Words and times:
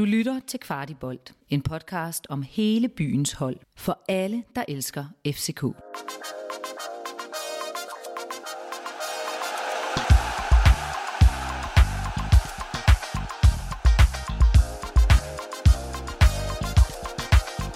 Du 0.00 0.04
lytter 0.04 0.40
til 0.46 0.60
Kvartibolt, 0.60 1.34
en 1.48 1.62
podcast 1.62 2.26
om 2.30 2.42
hele 2.42 2.88
byens 2.88 3.32
hold 3.32 3.56
for 3.76 4.04
alle, 4.08 4.44
der 4.56 4.64
elsker 4.68 5.04
FCK. 5.26 5.62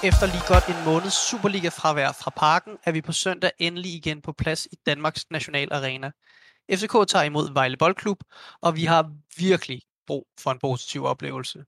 Efter 0.04 0.26
lige 0.26 0.46
godt 0.48 0.68
en 0.68 0.84
måneds 0.84 1.28
Superliga-fravær 1.30 2.12
fra 2.12 2.30
parken, 2.36 2.76
er 2.84 2.92
vi 2.92 3.00
på 3.00 3.12
søndag 3.12 3.50
endelig 3.58 3.94
igen 3.94 4.22
på 4.22 4.32
plads 4.32 4.66
i 4.72 4.76
Danmarks 4.86 5.30
Nationalarena. 5.30 6.10
FCK 6.72 7.08
tager 7.08 7.22
imod 7.22 7.52
Vejle 7.52 7.76
Boldklub, 7.76 8.18
og 8.60 8.76
vi 8.76 8.84
har 8.84 9.10
virkelig 9.36 9.82
brug 10.06 10.26
for 10.40 10.50
en 10.50 10.58
positiv 10.58 11.04
oplevelse. 11.04 11.64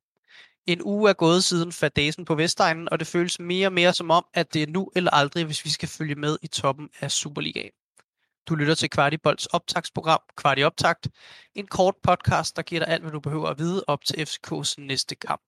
En 0.66 0.82
uge 0.82 1.10
er 1.10 1.14
gået 1.14 1.44
siden 1.44 1.72
fadesen 1.72 2.24
på 2.24 2.34
Vestegnen, 2.34 2.88
og 2.92 2.98
det 2.98 3.06
føles 3.06 3.41
mere 3.41 3.68
og 3.68 3.72
mere 3.72 3.92
som 3.92 4.10
om, 4.10 4.27
at 4.34 4.54
det 4.54 4.62
er 4.62 4.66
nu 4.66 4.91
eller 4.96 5.10
aldrig, 5.10 5.45
hvis 5.45 5.64
vi 5.64 5.70
skal 5.70 5.88
følge 5.88 6.14
med 6.14 6.38
i 6.42 6.46
toppen 6.46 6.91
af 7.00 7.10
Superligaen. 7.10 7.70
Du 8.48 8.54
lytter 8.54 8.74
til 8.74 8.91
Kvartibolds 8.91 9.46
optagsprogram, 9.46 10.20
Kvarti 10.36 10.62
Optakt, 10.62 11.08
en 11.55 11.66
kort 11.66 11.94
podcast, 12.02 12.56
der 12.56 12.62
giver 12.62 12.80
dig 12.80 12.88
alt, 12.88 13.02
hvad 13.02 13.12
du 13.12 13.20
behøver 13.20 13.48
at 13.48 13.58
vide 13.58 13.84
op 13.86 14.05
til 14.05 14.14
FCK's 14.14 14.74
næste 14.78 15.14
kamp. 15.14 15.42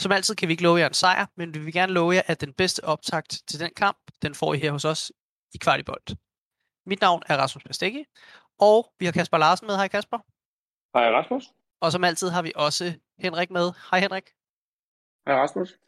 Som 0.00 0.12
altid 0.12 0.34
kan 0.34 0.48
vi 0.48 0.52
ikke 0.52 0.62
love 0.62 0.78
jer 0.78 0.86
en 0.86 0.94
sejr, 0.94 1.26
men 1.36 1.54
vi 1.54 1.58
vil 1.58 1.72
gerne 1.72 1.92
love 1.92 2.14
jer, 2.14 2.22
at 2.26 2.40
den 2.40 2.52
bedste 2.52 2.84
optakt 2.84 3.42
til 3.48 3.60
den 3.60 3.70
kamp, 3.76 3.98
den 4.22 4.34
får 4.34 4.54
I 4.54 4.58
her 4.58 4.72
hos 4.72 4.84
os 4.84 5.12
i 5.54 5.58
Kvartibold. 5.58 6.16
Mit 6.86 7.00
navn 7.00 7.22
er 7.26 7.36
Rasmus 7.36 7.64
Pastegi, 7.64 8.04
og 8.58 8.92
vi 8.98 9.04
har 9.04 9.12
Kasper 9.12 9.38
Larsen 9.38 9.66
med. 9.66 9.76
Hej 9.76 9.88
Kasper. 9.88 10.18
Hej 10.98 11.10
Rasmus. 11.10 11.44
Og 11.80 11.92
som 11.92 12.04
altid 12.04 12.28
har 12.28 12.42
vi 12.42 12.52
også 12.56 12.94
Henrik 13.18 13.50
med. 13.50 13.72
Hej 13.90 14.00
Henrik. 14.00 14.24
Hej 15.26 15.34
Rasmus. 15.36 15.78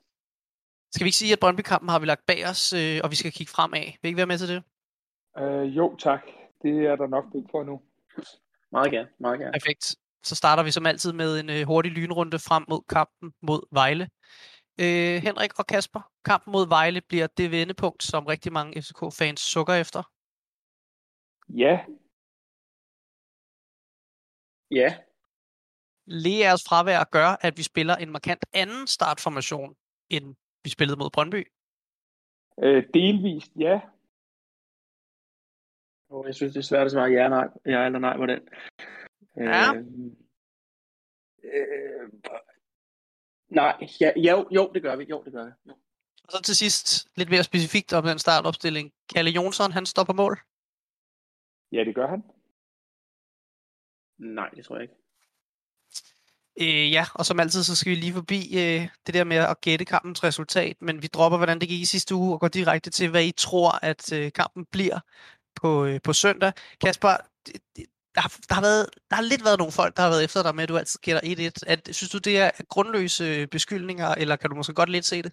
Skal 0.93 1.05
vi 1.05 1.09
ikke 1.09 1.17
sige, 1.17 1.33
at 1.33 1.41
Brøndby-kampen 1.41 1.89
har 1.89 1.99
vi 1.99 2.07
lagt 2.07 2.27
bag 2.27 2.49
os, 2.49 2.73
øh, 2.73 3.01
og 3.05 3.11
vi 3.11 3.17
skal 3.17 3.33
kigge 3.33 3.51
fremad? 3.51 3.81
Vil 3.81 4.05
I 4.05 4.07
ikke 4.07 4.17
være 4.17 4.27
med 4.27 4.39
til 4.39 4.49
det? 4.49 4.63
Øh, 5.39 5.77
jo, 5.77 5.97
tak. 5.97 6.23
Det 6.63 6.87
er 6.87 6.97
der 6.97 7.07
nok 7.07 7.25
brug 7.33 7.49
for 7.51 7.65
nu. 7.65 7.83
Meget 8.73 8.91
gerne, 8.91 9.09
meget 9.19 9.39
gerne. 9.39 9.53
Perfekt. 9.53 9.97
Så 10.23 10.35
starter 10.35 10.63
vi 10.63 10.71
som 10.71 10.87
altid 10.87 11.13
med 11.13 11.41
en 11.41 11.51
øh, 11.51 11.67
hurtig 11.67 11.93
lynrunde 11.93 12.39
frem 12.39 12.65
mod 12.69 12.83
kampen 12.89 13.33
mod 13.43 13.61
Vejle. 13.73 14.09
Øh, 14.81 15.23
Henrik 15.23 15.59
og 15.59 15.67
Kasper, 15.67 16.11
kampen 16.25 16.53
mod 16.53 16.69
Vejle 16.69 17.01
bliver 17.01 17.27
det 17.27 17.51
vendepunkt, 17.51 18.03
som 18.03 18.27
rigtig 18.27 18.53
mange 18.53 18.83
FCK-fans 18.83 19.41
sukker 19.41 19.75
efter. 19.75 20.03
Ja. 21.49 21.81
Ja, 24.71 24.97
Leas 26.07 26.65
fravær 26.69 27.05
gør, 27.05 27.37
at 27.41 27.57
vi 27.57 27.63
spiller 27.63 27.97
en 27.97 28.11
markant 28.11 28.45
anden 28.53 28.87
startformation, 28.87 29.77
end 30.11 30.37
vi 30.65 30.71
spillede 30.71 30.99
mod 30.99 31.11
Brøndby. 31.11 31.53
Øh, 32.63 32.85
delvist, 32.95 33.53
ja. 33.57 33.81
og 36.09 36.27
jeg 36.27 36.35
synes, 36.35 36.53
det 36.53 36.59
er 36.59 36.65
svært 36.65 36.87
at 36.87 36.93
svare 36.93 37.11
ja, 37.11 37.29
nej, 37.29 37.49
ja 37.67 37.87
eller 37.87 37.99
nej 37.99 38.17
på 38.17 38.27
den. 38.27 38.41
Ja. 39.37 39.75
Øh, 39.75 39.85
øh, 41.55 42.09
nej, 43.49 43.75
ja, 44.01 44.11
jo, 44.17 44.49
jo, 44.51 44.71
det 44.75 44.83
gør 44.83 44.97
vi, 44.97 45.05
jo, 45.05 45.23
det 45.25 45.33
gør 45.33 45.45
vi. 45.45 45.51
Jo. 45.69 45.75
Og 46.25 46.33
så 46.33 46.43
til 46.43 46.57
sidst, 46.57 47.09
lidt 47.17 47.31
mere 47.31 47.45
specifikt 47.45 47.93
om 47.93 48.05
den 48.05 48.19
startopstilling. 48.19 48.93
Kalle 49.15 49.31
Jonsson, 49.31 49.73
han 49.73 49.87
står 49.87 50.05
på 50.05 50.13
mål. 50.13 50.39
Ja, 51.73 51.85
det 51.85 51.95
gør 51.95 52.07
han. 52.07 52.23
Nej, 54.19 54.49
det 54.49 54.65
tror 54.65 54.77
jeg 54.77 54.83
ikke. 54.83 55.06
Øh, 56.61 56.93
ja, 56.93 57.05
og 57.15 57.27
som 57.27 57.41
altid, 57.41 57.63
så 57.63 57.77
skal 57.77 57.91
vi 57.91 57.97
lige 57.97 58.13
forbi 58.13 58.41
øh, 58.55 58.89
det 59.07 59.15
der 59.15 59.25
med 59.25 59.37
at 59.37 59.61
gætte 59.61 59.85
kampens 59.85 60.25
resultat, 60.25 60.77
men 60.81 61.03
vi 61.03 61.07
dropper, 61.07 61.39
hvordan 61.39 61.59
det 61.61 61.69
gik 61.69 61.81
i 61.81 61.85
sidste 61.85 62.15
uge, 62.15 62.33
og 62.33 62.41
går 62.41 62.49
direkte 62.49 62.91
til, 62.91 63.11
hvad 63.11 63.25
I 63.25 63.33
tror, 63.33 63.85
at 63.85 64.13
øh, 64.13 64.33
kampen 64.33 64.65
bliver 64.73 64.99
på, 65.57 65.85
øh, 65.85 66.01
på 66.05 66.13
søndag. 66.13 66.53
Kasper, 66.81 67.09
det, 67.47 67.55
det, 67.77 67.85
der, 68.15 68.21
har, 68.21 68.33
der, 68.49 68.55
har 68.55 68.63
været, 68.63 68.87
der 69.11 69.17
har 69.17 69.23
lidt 69.23 69.45
været 69.45 69.59
nogle 69.59 69.73
folk, 69.73 69.97
der 69.97 70.03
har 70.03 70.11
været 70.11 70.25
efter 70.25 70.43
dig 70.43 70.55
med, 70.55 70.63
at 70.63 70.69
du 70.69 70.77
altid 70.77 71.01
gætter 71.01 71.23
1-1. 71.23 71.73
At, 71.73 71.89
synes 71.93 72.11
du, 72.11 72.19
det 72.19 72.39
er 72.39 72.51
grundløse 72.69 73.47
beskyldninger, 73.47 74.09
eller 74.09 74.37
kan 74.37 74.51
du 74.51 74.57
måske 74.57 74.75
godt 74.75 74.89
lidt 74.89 75.05
se 75.05 75.23
det? 75.23 75.33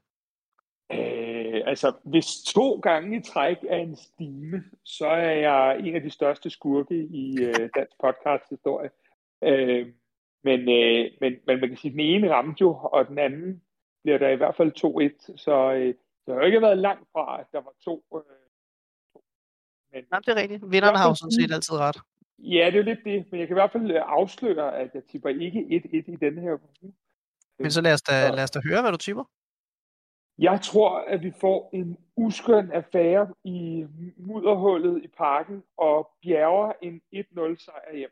Øh, 0.91 1.61
altså, 1.65 1.91
hvis 2.03 2.27
to 2.55 2.79
gange 2.79 3.17
i 3.17 3.21
træk 3.21 3.57
er 3.69 3.77
en 3.77 3.95
stime, 3.95 4.63
så 4.83 5.07
er 5.07 5.31
jeg 5.31 5.79
en 5.79 5.95
af 5.95 6.01
de 6.01 6.09
største 6.09 6.49
skurke 6.49 6.95
i 6.95 7.37
øh, 7.39 7.69
dansk 7.75 7.95
podcast 8.01 8.43
historie. 8.49 8.89
Øh, 9.43 9.87
men, 10.43 10.59
øh, 10.59 11.11
men, 11.21 11.33
men 11.47 11.59
man 11.59 11.69
kan 11.69 11.77
sige, 11.77 11.91
at 11.91 11.93
den 11.93 11.99
ene 11.99 12.33
ramte 12.33 12.61
jo, 12.61 12.69
og 12.93 13.07
den 13.07 13.17
anden 13.17 13.61
bliver 14.03 14.17
der 14.17 14.29
i 14.29 14.35
hvert 14.35 14.55
fald 14.55 14.71
2-1. 15.31 15.37
Så 15.37 15.73
øh, 15.73 15.87
det 16.25 16.33
har 16.33 16.35
jo 16.35 16.41
ikke 16.41 16.61
været 16.61 16.77
langt 16.77 17.07
fra, 17.11 17.39
at 17.39 17.47
der 17.51 17.61
var 17.61 17.73
to. 17.83 18.05
Øh, 18.15 18.21
to. 19.13 19.23
Men, 19.91 20.03
Nej, 20.11 20.19
det 20.19 20.27
er 20.27 20.41
rigtigt. 20.41 20.71
Vinderne 20.71 20.97
har 20.97 21.07
jo 21.09 21.15
sådan 21.15 21.31
set 21.31 21.51
altid 21.53 21.75
ret. 21.77 21.97
ja, 22.39 22.65
det 22.65 22.73
er 22.73 22.77
jo 22.77 22.83
lidt 22.83 23.03
det, 23.05 23.31
men 23.31 23.39
jeg 23.39 23.47
kan 23.47 23.55
i 23.57 23.59
hvert 23.61 23.71
fald 23.71 23.91
øh, 23.91 24.01
afsløre, 24.05 24.77
at 24.77 24.89
jeg 24.93 25.03
tipper 25.11 25.29
ikke 25.29 25.59
1-1 25.59 26.13
i 26.13 26.15
denne 26.15 26.41
her 26.41 26.53
uge. 26.83 26.93
Men 27.59 27.71
så 27.71 27.81
lad 27.81 27.93
os 27.93 28.01
da, 28.01 28.29
lad 28.29 28.43
os 28.43 28.51
da 28.51 28.59
høre, 28.69 28.81
hvad 28.81 28.91
du 28.91 28.97
tipper. 28.97 29.23
Jeg 30.37 30.61
tror, 30.61 30.99
at 30.99 31.23
vi 31.23 31.31
får 31.41 31.69
en 31.73 31.97
uskøn 32.15 32.71
affære 32.71 33.33
i 33.43 33.85
mudderhullet 34.17 35.03
i 35.03 35.07
parken 35.07 35.63
og 35.77 36.11
bjerger 36.21 36.73
en 36.81 37.01
1-0 37.15 37.65
sejr 37.65 37.95
hjem. 37.95 38.11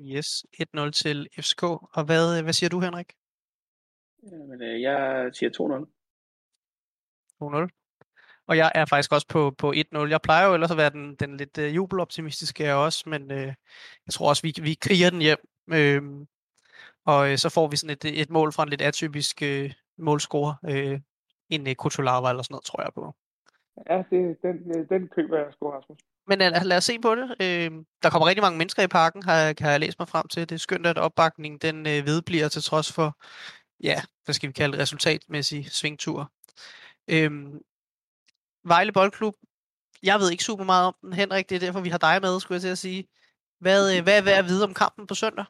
Yes, 0.00 0.46
1-0 0.76 0.90
til 0.90 1.28
FCK. 1.38 1.62
Og 1.62 2.04
hvad, 2.04 2.42
hvad 2.42 2.52
siger 2.52 2.70
du, 2.70 2.80
Henrik? 2.80 3.12
Men, 4.22 4.62
øh, 4.62 4.82
jeg 4.82 5.30
siger 5.32 5.50
2-0. 5.50 5.86
2-0. 7.42 7.68
Og 8.46 8.56
jeg 8.56 8.72
er 8.74 8.84
faktisk 8.84 9.12
også 9.12 9.28
på, 9.28 9.50
på 9.58 9.72
1-0. 9.72 9.98
Jeg 9.98 10.20
plejer 10.22 10.46
jo 10.46 10.54
ellers 10.54 10.70
at 10.70 10.76
være 10.76 10.90
den, 10.90 11.14
den 11.14 11.36
lidt 11.36 11.58
uh, 11.58 11.76
jubeloptimistiske 11.76 12.64
jeg 12.64 12.74
også, 12.74 13.04
men 13.06 13.22
uh, 13.22 13.36
jeg 14.06 14.12
tror 14.12 14.28
også, 14.28 14.42
vi, 14.42 14.54
vi 14.62 14.74
kriger 14.74 15.10
den 15.10 15.20
hjem. 15.20 15.38
Uh, 15.72 16.26
og 17.04 17.30
uh, 17.30 17.36
så 17.36 17.48
får 17.48 17.68
vi 17.68 17.76
sådan 17.76 17.96
et, 17.96 18.20
et 18.20 18.30
mål 18.30 18.52
fra 18.52 18.62
en 18.62 18.68
lidt 18.68 18.82
atypisk 18.82 19.42
uh, 19.42 19.70
målscorer. 19.96 20.54
Uh, 20.62 21.00
en 21.48 21.66
uh, 21.66 21.74
Kutulava 21.74 22.30
eller 22.30 22.42
sådan 22.42 22.54
noget, 22.54 22.64
tror 22.64 22.82
jeg 22.82 22.92
på. 22.94 23.14
Ja, 23.90 24.02
det, 24.10 24.42
den, 24.42 24.56
øh, 24.76 24.88
den 24.88 25.08
køber 25.08 25.38
jeg 25.38 25.52
sgu, 25.52 25.70
Rasmus. 25.70 25.98
Men 26.26 26.40
uh, 26.40 26.62
lad 26.64 26.76
os 26.76 26.84
se 26.84 26.98
på 26.98 27.14
det. 27.14 27.24
Uh, 27.24 27.84
der 28.02 28.10
kommer 28.10 28.28
rigtig 28.28 28.42
mange 28.42 28.58
mennesker 28.58 28.82
i 28.82 28.86
parken, 28.88 29.22
har, 29.22 29.52
kan 29.52 29.70
jeg 29.70 29.80
læse 29.80 29.96
mig 29.98 30.08
frem 30.08 30.28
til. 30.28 30.48
Det 30.48 30.54
er 30.54 30.58
skønt, 30.58 30.86
at 30.86 30.98
opbakningen 30.98 31.58
den 31.58 31.76
uh, 31.76 32.06
vedbliver 32.06 32.48
til 32.48 32.62
trods 32.62 32.92
for, 32.92 33.18
ja, 33.82 34.02
hvad 34.24 34.34
skal 34.34 34.48
vi 34.48 34.52
kalde 34.52 34.72
det, 34.72 34.80
resultatmæssig 34.80 35.70
svingtur. 35.70 36.32
Uh, 37.12 37.60
Vejle 38.64 38.92
Boldklub. 38.92 39.34
Jeg 40.02 40.18
ved 40.18 40.30
ikke 40.30 40.44
super 40.44 40.64
meget 40.64 40.86
om 40.86 40.94
den, 41.02 41.12
Henrik. 41.12 41.48
Det 41.48 41.56
er 41.56 41.60
derfor, 41.60 41.80
vi 41.80 41.88
har 41.88 41.98
dig 41.98 42.18
med, 42.22 42.40
skulle 42.40 42.56
jeg 42.56 42.62
til 42.62 42.68
at 42.68 42.78
sige. 42.78 43.08
Hvad, 43.60 43.96
øh, 43.96 44.02
hvad 44.02 44.18
er 44.18 44.24
værd 44.24 44.38
at 44.38 44.44
vide 44.44 44.64
om 44.64 44.74
kampen 44.74 45.06
på 45.06 45.14
søndag? 45.14 45.44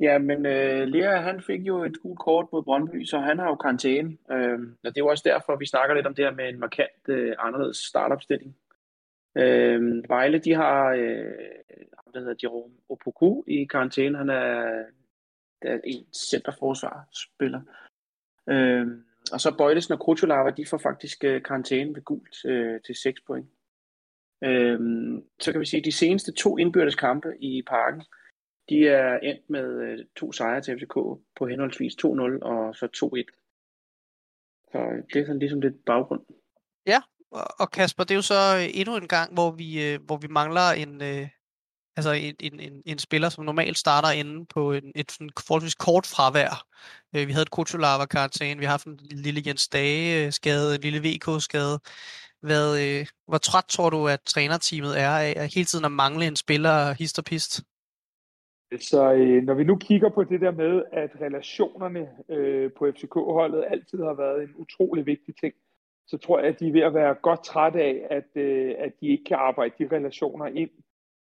Ja, 0.00 0.18
men 0.18 0.46
øh, 0.46 0.88
Lea, 0.88 1.20
han 1.20 1.42
fik 1.42 1.60
jo 1.60 1.84
et 1.84 2.02
gult 2.02 2.18
kort 2.18 2.46
mod 2.52 2.62
Brøndby, 2.62 3.04
så 3.04 3.18
han 3.18 3.38
har 3.38 3.46
jo 3.46 3.54
karantæne. 3.54 4.16
Øh, 4.30 4.58
og 4.84 4.90
det 4.90 4.96
er 4.96 5.04
jo 5.06 5.06
også 5.06 5.24
derfor, 5.26 5.56
vi 5.56 5.66
snakker 5.66 5.94
lidt 5.94 6.06
om 6.06 6.14
det 6.14 6.24
her 6.24 6.32
med 6.32 6.48
en 6.48 6.60
markant 6.60 7.08
øh, 7.08 7.34
anderledes 7.38 7.76
startopstilling. 7.76 8.56
Øh, 9.38 10.08
Vejle, 10.08 10.38
de 10.38 10.54
har, 10.54 10.92
øh, 10.92 11.32
ham, 11.98 12.12
der 12.12 12.20
hedder 12.20 12.34
Jerome 12.42 12.74
Opoku 12.88 13.42
i 13.46 13.64
karantæne. 13.64 14.18
Han 14.18 14.30
er, 14.30 14.84
der 15.62 15.70
er 15.70 15.80
en 15.84 16.06
centerforsvarsspiller. 16.12 17.60
Øh, 18.48 18.86
og 19.32 19.40
så 19.40 19.54
Bøjlesen 19.58 19.94
og 19.94 20.00
Krutulava, 20.00 20.50
de 20.50 20.66
får 20.66 20.78
faktisk 20.78 21.24
øh, 21.24 21.42
karantæne 21.42 21.94
ved 21.94 22.02
gult 22.02 22.44
øh, 22.44 22.80
til 22.80 22.94
6 22.94 23.20
point. 23.20 23.48
Øh, 24.44 24.80
så 25.40 25.52
kan 25.52 25.60
vi 25.60 25.66
sige, 25.66 25.80
at 25.80 25.84
de 25.84 25.92
seneste 25.92 26.32
to 26.32 26.58
indbyrdes 26.58 26.94
kampe 26.94 27.28
i 27.40 27.62
parken, 27.62 28.02
de 28.68 28.88
er 28.88 29.18
endt 29.18 29.50
med 29.50 29.80
øh, 29.80 30.04
to 30.16 30.32
sejre 30.32 30.60
til 30.60 30.78
FCK 30.78 30.94
på 31.36 31.46
henholdsvis 31.46 31.92
2-0 31.94 32.08
og 32.42 32.76
så 32.76 32.86
2-1. 32.86 33.38
Så 34.72 34.78
øh, 34.78 35.02
det 35.12 35.20
er 35.20 35.26
sådan 35.26 35.38
ligesom 35.38 35.60
lidt 35.60 35.84
baggrund. 35.84 36.20
Ja, 36.86 37.00
og 37.30 37.70
Kasper, 37.70 38.04
det 38.04 38.10
er 38.10 38.14
jo 38.16 38.22
så 38.22 38.56
øh, 38.56 38.80
endnu 38.80 38.96
en 38.96 39.08
gang, 39.08 39.34
hvor 39.34 39.50
vi, 39.50 39.86
øh, 39.86 40.00
hvor 40.06 40.16
vi 40.16 40.26
mangler 40.30 40.70
en, 40.70 41.02
øh, 41.02 41.28
altså 41.96 42.12
en, 42.12 42.34
en, 42.40 42.60
en, 42.60 42.82
en 42.86 42.98
spiller, 42.98 43.28
som 43.28 43.44
normalt 43.44 43.78
starter 43.78 44.10
inde 44.10 44.46
på 44.46 44.72
en, 44.72 44.92
et 44.94 45.12
sådan 45.12 45.30
forholdsvis 45.46 45.74
kort 45.74 46.06
fravær. 46.06 46.64
Vi 47.12 47.32
havde 47.32 47.42
et 47.42 47.50
Kutsulava 47.50 48.06
karantæne, 48.06 48.58
vi 48.58 48.64
har 48.64 48.70
haft 48.70 48.86
en 48.86 49.00
lille 49.10 49.42
Jens 49.46 49.68
Dage-skade, 49.68 50.74
en 50.74 50.80
lille 50.80 51.00
VK 51.08 51.42
skade. 51.42 51.78
Hvad, 52.42 53.04
hvor 53.26 53.38
træt 53.38 53.64
tror 53.68 53.90
du, 53.90 54.08
at 54.08 54.20
trænerteamet 54.20 55.00
er 55.00 55.10
af 55.10 55.34
at 55.36 55.54
hele 55.54 55.64
tiden 55.64 55.84
at 55.84 55.92
mangle 55.92 56.26
en 56.26 56.36
spiller 56.36 56.92
hist 56.92 57.18
og 57.18 57.24
pist? 57.24 57.62
Så 58.80 59.12
øh, 59.12 59.42
når 59.42 59.54
vi 59.54 59.64
nu 59.64 59.76
kigger 59.76 60.10
på 60.10 60.24
det 60.24 60.40
der 60.40 60.50
med, 60.50 60.82
at 60.92 61.10
relationerne 61.20 62.08
øh, 62.28 62.70
på 62.78 62.86
FCK-holdet 62.92 63.64
altid 63.70 63.98
har 63.98 64.14
været 64.14 64.42
en 64.42 64.54
utrolig 64.56 65.06
vigtig 65.06 65.34
ting, 65.40 65.54
så 66.08 66.18
tror 66.18 66.38
jeg, 66.38 66.48
at 66.48 66.60
de 66.60 66.68
er 66.68 66.72
ved 66.72 66.80
at 66.80 66.94
være 66.94 67.14
godt 67.14 67.44
trætte 67.44 67.82
af, 67.82 68.06
at, 68.10 68.42
øh, 68.42 68.74
at 68.78 68.92
de 69.00 69.08
ikke 69.08 69.24
kan 69.24 69.36
arbejde 69.36 69.74
de 69.78 69.96
relationer 69.96 70.46
ind, 70.46 70.70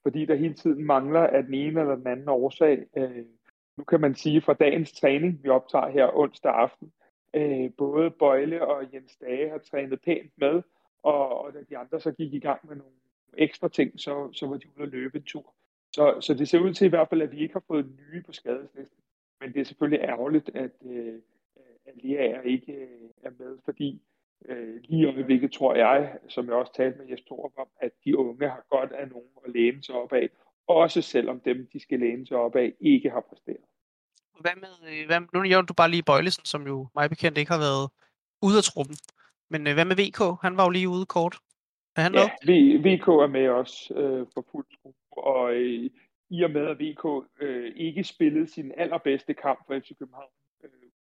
fordi 0.04 0.26
der 0.26 0.36
hele 0.36 0.54
tiden 0.54 0.84
mangler 0.86 1.20
af 1.20 1.44
den 1.44 1.54
ene 1.54 1.80
eller 1.80 1.96
den 1.96 2.08
anden 2.08 2.30
årsag. 2.30 2.86
Øh, 2.98 3.26
nu 3.78 3.84
kan 3.84 4.02
man 4.02 4.16
sige 4.16 4.42
fra 4.42 4.54
dagens 4.54 4.92
træning, 4.92 5.44
vi 5.44 5.50
optager 5.50 5.88
her 5.88 6.18
onsdag 6.18 6.52
aften, 6.52 6.92
øh, 7.34 7.72
både 7.78 8.12
Bøjle 8.12 8.68
og 8.68 8.94
Jens 8.94 9.16
Dage 9.16 9.50
har 9.50 9.58
trænet 9.58 10.02
pænt 10.02 10.32
med, 10.38 10.62
og, 11.04 11.42
og 11.42 11.54
da 11.54 11.60
de 11.70 11.78
andre 11.78 12.00
så 12.00 12.12
gik 12.12 12.34
i 12.34 12.40
gang 12.40 12.68
med 12.68 12.76
nogle 12.76 12.94
ekstra 13.38 13.68
ting, 13.68 14.00
så, 14.00 14.30
så 14.34 14.48
var 14.48 14.58
de 14.58 14.68
ude 14.76 14.84
at 14.84 14.90
løbe 14.90 15.18
en 15.18 15.24
tur. 15.24 15.54
Så, 15.92 16.18
så 16.20 16.34
det 16.34 16.50
ser 16.50 16.60
ud 16.60 16.74
til 16.74 16.86
i 16.86 16.90
hvert 16.90 17.10
fald, 17.10 17.22
at 17.22 17.32
vi 17.32 17.40
ikke 17.40 17.54
har 17.54 17.64
fået 17.68 17.86
nye 17.86 18.24
på 18.24 18.32
skadeslisten. 18.32 19.00
Men 19.42 19.54
det 19.54 19.60
er 19.60 19.66
selvfølgelig 19.66 20.04
ærgerligt, 20.04 20.50
at, 20.56 20.72
øh, 20.86 21.20
at 21.86 22.04
Lea 22.04 22.42
ikke 22.42 22.74
øh, 22.74 23.10
er 23.24 23.32
med, 23.40 23.58
fordi 23.66 24.02
øh, 24.46 24.76
lige 24.84 25.02
i 25.02 25.06
øjeblikket 25.06 25.52
tror 25.52 25.76
jeg, 25.76 26.18
som 26.28 26.46
jeg 26.46 26.54
også 26.54 26.74
talte 26.74 26.98
med 26.98 27.08
Jes 27.08 27.22
Torup 27.22 27.52
om, 27.58 27.68
at 27.82 27.92
de 28.06 28.18
unge 28.18 28.50
har 28.50 28.66
godt 28.70 28.92
af 28.92 29.08
nogen 29.08 29.30
at 29.46 29.52
læne 29.54 29.84
sig 29.84 29.96
op 29.96 30.14
af, 30.14 30.30
også 30.68 31.02
selvom 31.02 31.40
dem, 31.40 31.68
de 31.74 31.80
skal 31.80 32.00
læne 32.00 32.28
sig 32.28 32.38
op 32.38 32.56
af, 32.56 32.74
ikke 32.80 33.10
har 33.10 33.22
præsteret. 33.30 33.66
Hvad 34.40 34.56
med, 34.56 34.74
øh, 34.90 35.06
hvad, 35.08 35.20
nu 35.34 35.42
nævner 35.42 35.66
du 35.66 35.74
bare 35.74 35.92
lige 35.92 36.04
Bøjlesen, 36.04 36.46
som 36.46 36.68
jo 36.68 36.88
mig 36.96 37.10
bekendt 37.10 37.38
ikke 37.38 37.52
har 37.52 37.60
været 37.60 37.90
ude 38.42 38.58
af 38.58 38.64
truppen. 38.64 38.96
Men 39.50 39.68
øh, 39.68 39.74
hvad 39.74 39.86
med 39.86 39.96
VK? 39.96 40.42
Han 40.42 40.58
var 40.58 40.64
jo 40.64 40.70
lige 40.70 40.90
ude 40.90 41.06
kort. 41.06 41.36
Er 41.96 42.02
han 42.02 42.14
ja, 42.14 42.30
v, 42.50 42.52
VK 42.86 43.08
er 43.08 43.28
med 43.28 43.50
også 43.50 43.94
øh, 43.94 44.28
for 44.34 44.46
fuld 44.52 44.66
skrue, 44.72 44.94
og 45.12 45.54
øh, 45.54 45.90
i 46.30 46.44
og 46.44 46.52
med 46.52 46.66
at 46.68 46.80
VK 46.80 47.06
øh, 47.42 47.72
ikke 47.76 48.04
spillede 48.04 48.48
sin 48.48 48.72
allerbedste 48.78 49.34
kamp 49.34 49.60
for 49.68 49.80
FC 49.80 49.98
København 50.00 50.30
øh, 50.64 50.70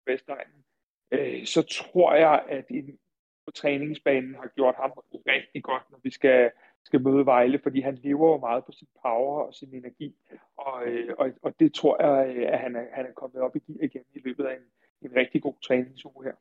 Vestegnen, 0.08 0.64
øh, 1.12 1.46
så 1.46 1.62
tror 1.62 2.14
jeg, 2.14 2.44
at 2.50 2.66
en 2.70 2.98
på 3.46 3.52
træningsbanen 3.52 4.36
har 4.36 4.50
gjort 4.56 4.76
ham 4.76 4.92
rigtig 5.28 5.64
godt, 5.64 5.84
når 5.92 6.00
vi 6.04 6.12
skal, 6.12 6.52
skal 6.86 7.02
møde 7.02 7.26
Vejle, 7.26 7.60
fordi 7.64 7.82
han 7.82 7.96
lever 7.96 8.28
jo 8.32 8.38
meget 8.38 8.66
på 8.66 8.72
sin 8.72 8.88
power 9.02 9.44
og 9.44 9.54
sin 9.54 9.76
energi, 9.76 10.16
og, 10.58 10.88
øh, 10.88 11.16
og, 11.18 11.32
og 11.42 11.60
det 11.60 11.74
tror 11.74 11.96
jeg, 12.04 12.36
øh, 12.36 12.54
at 12.54 12.60
han 12.60 12.76
er, 12.76 12.86
han 12.94 13.06
er 13.06 13.14
kommet 13.14 13.42
op 13.42 13.56
i 13.56 13.60
gear 13.60 13.84
igen 13.84 14.04
i 14.14 14.20
løbet 14.20 14.46
af 14.46 14.54
en, 14.56 14.66
en 15.10 15.16
rigtig 15.16 15.42
god 15.42 15.56
træningsuge 15.62 16.24
her 16.24 16.36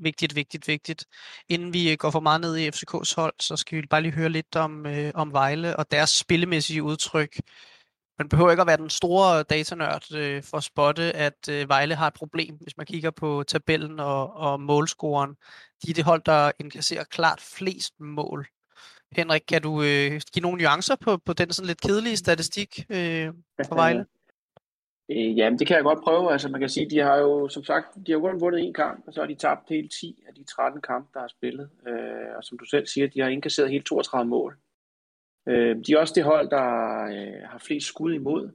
vigtigt, 0.00 0.36
vigtigt, 0.36 0.68
vigtigt. 0.68 1.06
Inden 1.48 1.72
vi 1.72 1.92
øh, 1.92 1.96
går 1.98 2.10
for 2.10 2.20
meget 2.20 2.40
ned 2.40 2.56
i 2.56 2.68
FCK's 2.68 3.14
hold, 3.16 3.34
så 3.40 3.56
skal 3.56 3.82
vi 3.82 3.86
bare 3.86 4.02
lige 4.02 4.12
høre 4.12 4.28
lidt 4.28 4.56
om, 4.56 4.86
øh, 4.86 5.10
om 5.14 5.32
Vejle 5.32 5.76
og 5.76 5.90
deres 5.90 6.10
spillemæssige 6.10 6.82
udtryk. 6.82 7.36
Man 8.18 8.28
behøver 8.28 8.50
ikke 8.50 8.60
at 8.60 8.66
være 8.66 8.76
den 8.76 8.90
store 8.90 9.42
datanørd 9.42 10.14
øh, 10.14 10.42
for 10.42 10.56
at 10.56 10.64
spotte, 10.64 11.02
at 11.02 11.48
øh, 11.50 11.68
Vejle 11.68 11.94
har 11.94 12.06
et 12.06 12.14
problem, 12.14 12.54
hvis 12.54 12.76
man 12.76 12.86
kigger 12.86 13.10
på 13.10 13.44
tabellen 13.48 14.00
og, 14.00 14.36
og 14.36 14.60
målscoren. 14.60 15.30
De 15.82 15.90
er 15.90 15.94
det 15.94 16.04
hold, 16.04 16.22
der 16.22 16.52
inkasserer 16.60 17.04
klart 17.04 17.40
flest 17.40 18.00
mål. 18.00 18.46
Henrik, 19.12 19.42
kan 19.48 19.62
du 19.62 19.82
øh, 19.82 20.20
give 20.32 20.42
nogle 20.42 20.62
nuancer 20.62 20.96
på, 20.96 21.16
på 21.16 21.32
den 21.32 21.52
sådan 21.52 21.66
lidt 21.66 21.80
kedelige 21.80 22.16
statistik 22.16 22.78
øh, 22.90 23.28
for 23.68 23.74
Vejle? 23.74 24.06
Øh, 25.10 25.38
jamen, 25.38 25.58
det 25.58 25.66
kan 25.66 25.76
jeg 25.76 25.84
godt 25.84 26.04
prøve. 26.04 26.32
Altså, 26.32 26.48
man 26.48 26.60
kan 26.60 26.68
sige, 26.68 26.90
de 26.90 26.98
har 26.98 27.16
jo, 27.16 27.48
som 27.48 27.64
sagt, 27.64 27.86
de 28.06 28.12
har 28.12 28.18
kun 28.18 28.40
vundet 28.40 28.60
en 28.60 28.74
kamp, 28.74 29.04
og 29.06 29.12
så 29.12 29.20
har 29.20 29.26
de 29.26 29.34
tabt 29.34 29.68
hele 29.68 29.88
10 29.88 30.24
af 30.28 30.34
de 30.34 30.44
13 30.44 30.80
kampe, 30.80 31.08
der 31.14 31.20
har 31.20 31.28
spillet. 31.28 31.70
Øh, 31.88 32.36
og 32.36 32.44
som 32.44 32.58
du 32.58 32.64
selv 32.64 32.86
siger, 32.86 33.06
de 33.06 33.20
har 33.20 33.28
indkasseret 33.28 33.70
hele 33.70 33.84
32 33.84 34.28
mål. 34.28 34.56
Øh, 35.48 35.76
de 35.86 35.92
er 35.92 35.98
også 35.98 36.14
det 36.16 36.24
hold, 36.24 36.50
der 36.50 36.66
øh, 37.04 37.48
har 37.48 37.58
flest 37.58 37.86
skud 37.86 38.12
imod, 38.12 38.50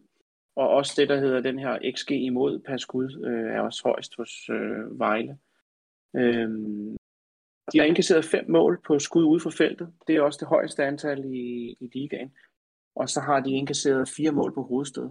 og 0.55 0.69
også 0.69 0.93
det, 0.97 1.09
der 1.09 1.19
hedder 1.19 1.41
den 1.41 1.59
her 1.59 1.91
XG 1.95 2.11
imod 2.11 2.59
per 2.59 2.77
skud, 2.77 3.25
øh, 3.25 3.55
er 3.55 3.61
også 3.61 3.81
højst 3.85 4.15
hos 4.17 4.49
øh, 4.49 4.99
Vejle. 4.99 5.37
Øh, 6.15 6.49
de 7.71 7.79
har 7.79 7.85
indkasseret 7.85 8.25
fem 8.25 8.45
mål 8.49 8.81
på 8.87 8.99
skud 8.99 9.23
ude 9.23 9.39
for 9.39 9.49
feltet. 9.49 9.93
Det 10.07 10.15
er 10.15 10.21
også 10.21 10.37
det 10.39 10.47
højeste 10.47 10.83
antal 10.83 11.25
i, 11.25 11.77
i 11.79 11.89
ligaen. 11.93 12.31
Og 12.95 13.09
så 13.09 13.19
har 13.21 13.39
de 13.39 13.51
indkasseret 13.51 14.09
fire 14.09 14.31
mål 14.31 14.53
på 14.53 14.63
hovedstød. 14.63 15.09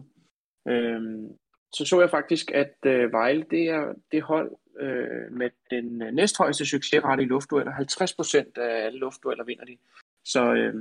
Øhm, 0.69 1.29
så 1.73 1.85
så 1.85 2.01
jeg 2.01 2.11
faktisk, 2.11 2.51
at 2.51 2.75
øh, 2.87 3.13
Vejle 3.13 3.45
det 3.51 3.69
er 3.69 3.95
det 4.13 4.23
hold 4.23 4.57
øh, 4.81 5.33
med 5.33 5.51
den 5.71 6.03
øh, 6.03 6.13
næsthøjeste 6.13 6.67
succesrate 6.67 7.23
i 7.23 7.27
luftdueller. 7.27 7.73
50% 7.73 8.61
af 8.61 8.87
alle 8.87 8.99
luftdueller 8.99 9.45
vinder 9.45 9.65
de. 9.65 9.77
Så 10.25 10.53
øh, 10.55 10.75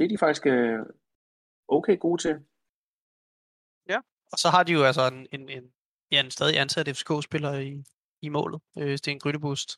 det 0.00 0.06
er 0.06 0.08
de 0.08 0.18
faktisk 0.18 0.46
øh, 0.46 0.78
okay 1.68 1.98
gode 1.98 2.22
til. 2.22 2.34
Ja, 3.88 3.98
og 4.32 4.38
så 4.38 4.48
har 4.48 4.62
de 4.62 4.72
jo 4.72 4.82
altså 4.82 5.00
en, 5.12 5.26
en, 5.32 5.48
en, 5.48 5.72
ja, 6.12 6.20
en 6.20 6.30
stadig 6.30 6.58
ansat 6.60 6.88
FCK-spiller 6.96 7.54
i, 7.58 7.84
i 8.22 8.28
målet. 8.28 8.60
Øh, 8.78 8.98
Sten 8.98 9.18
Grydebust. 9.18 9.70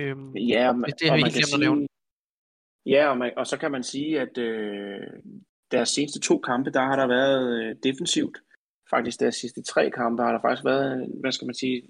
Øhm, 0.00 0.36
ja, 0.36 0.68
og, 0.68 0.78
man, 0.78 0.90
det 1.00 1.10
har 1.10 1.16
vi 1.16 1.22
ikke 1.22 1.38
glemt 1.38 1.54
at 1.54 1.60
nævne. 1.60 1.86
Ja, 2.86 3.08
og, 3.10 3.18
man, 3.18 3.32
og 3.36 3.46
så 3.46 3.56
kan 3.58 3.70
man 3.70 3.82
sige, 3.82 4.20
at 4.20 4.38
øh, 4.38 5.00
deres 5.70 5.88
seneste 5.88 6.20
to 6.20 6.38
kampe, 6.38 6.70
der 6.70 6.80
har 6.80 6.96
der 6.96 7.06
været 7.06 7.60
øh, 7.60 7.76
defensivt. 7.82 8.38
Faktisk 8.90 9.20
deres 9.20 9.34
sidste 9.34 9.62
tre 9.62 9.90
kampe 9.90 10.22
har 10.22 10.32
der 10.32 10.40
faktisk 10.40 10.64
været, 10.64 11.08
hvad 11.20 11.32
skal 11.32 11.46
man 11.46 11.54
sige, 11.54 11.88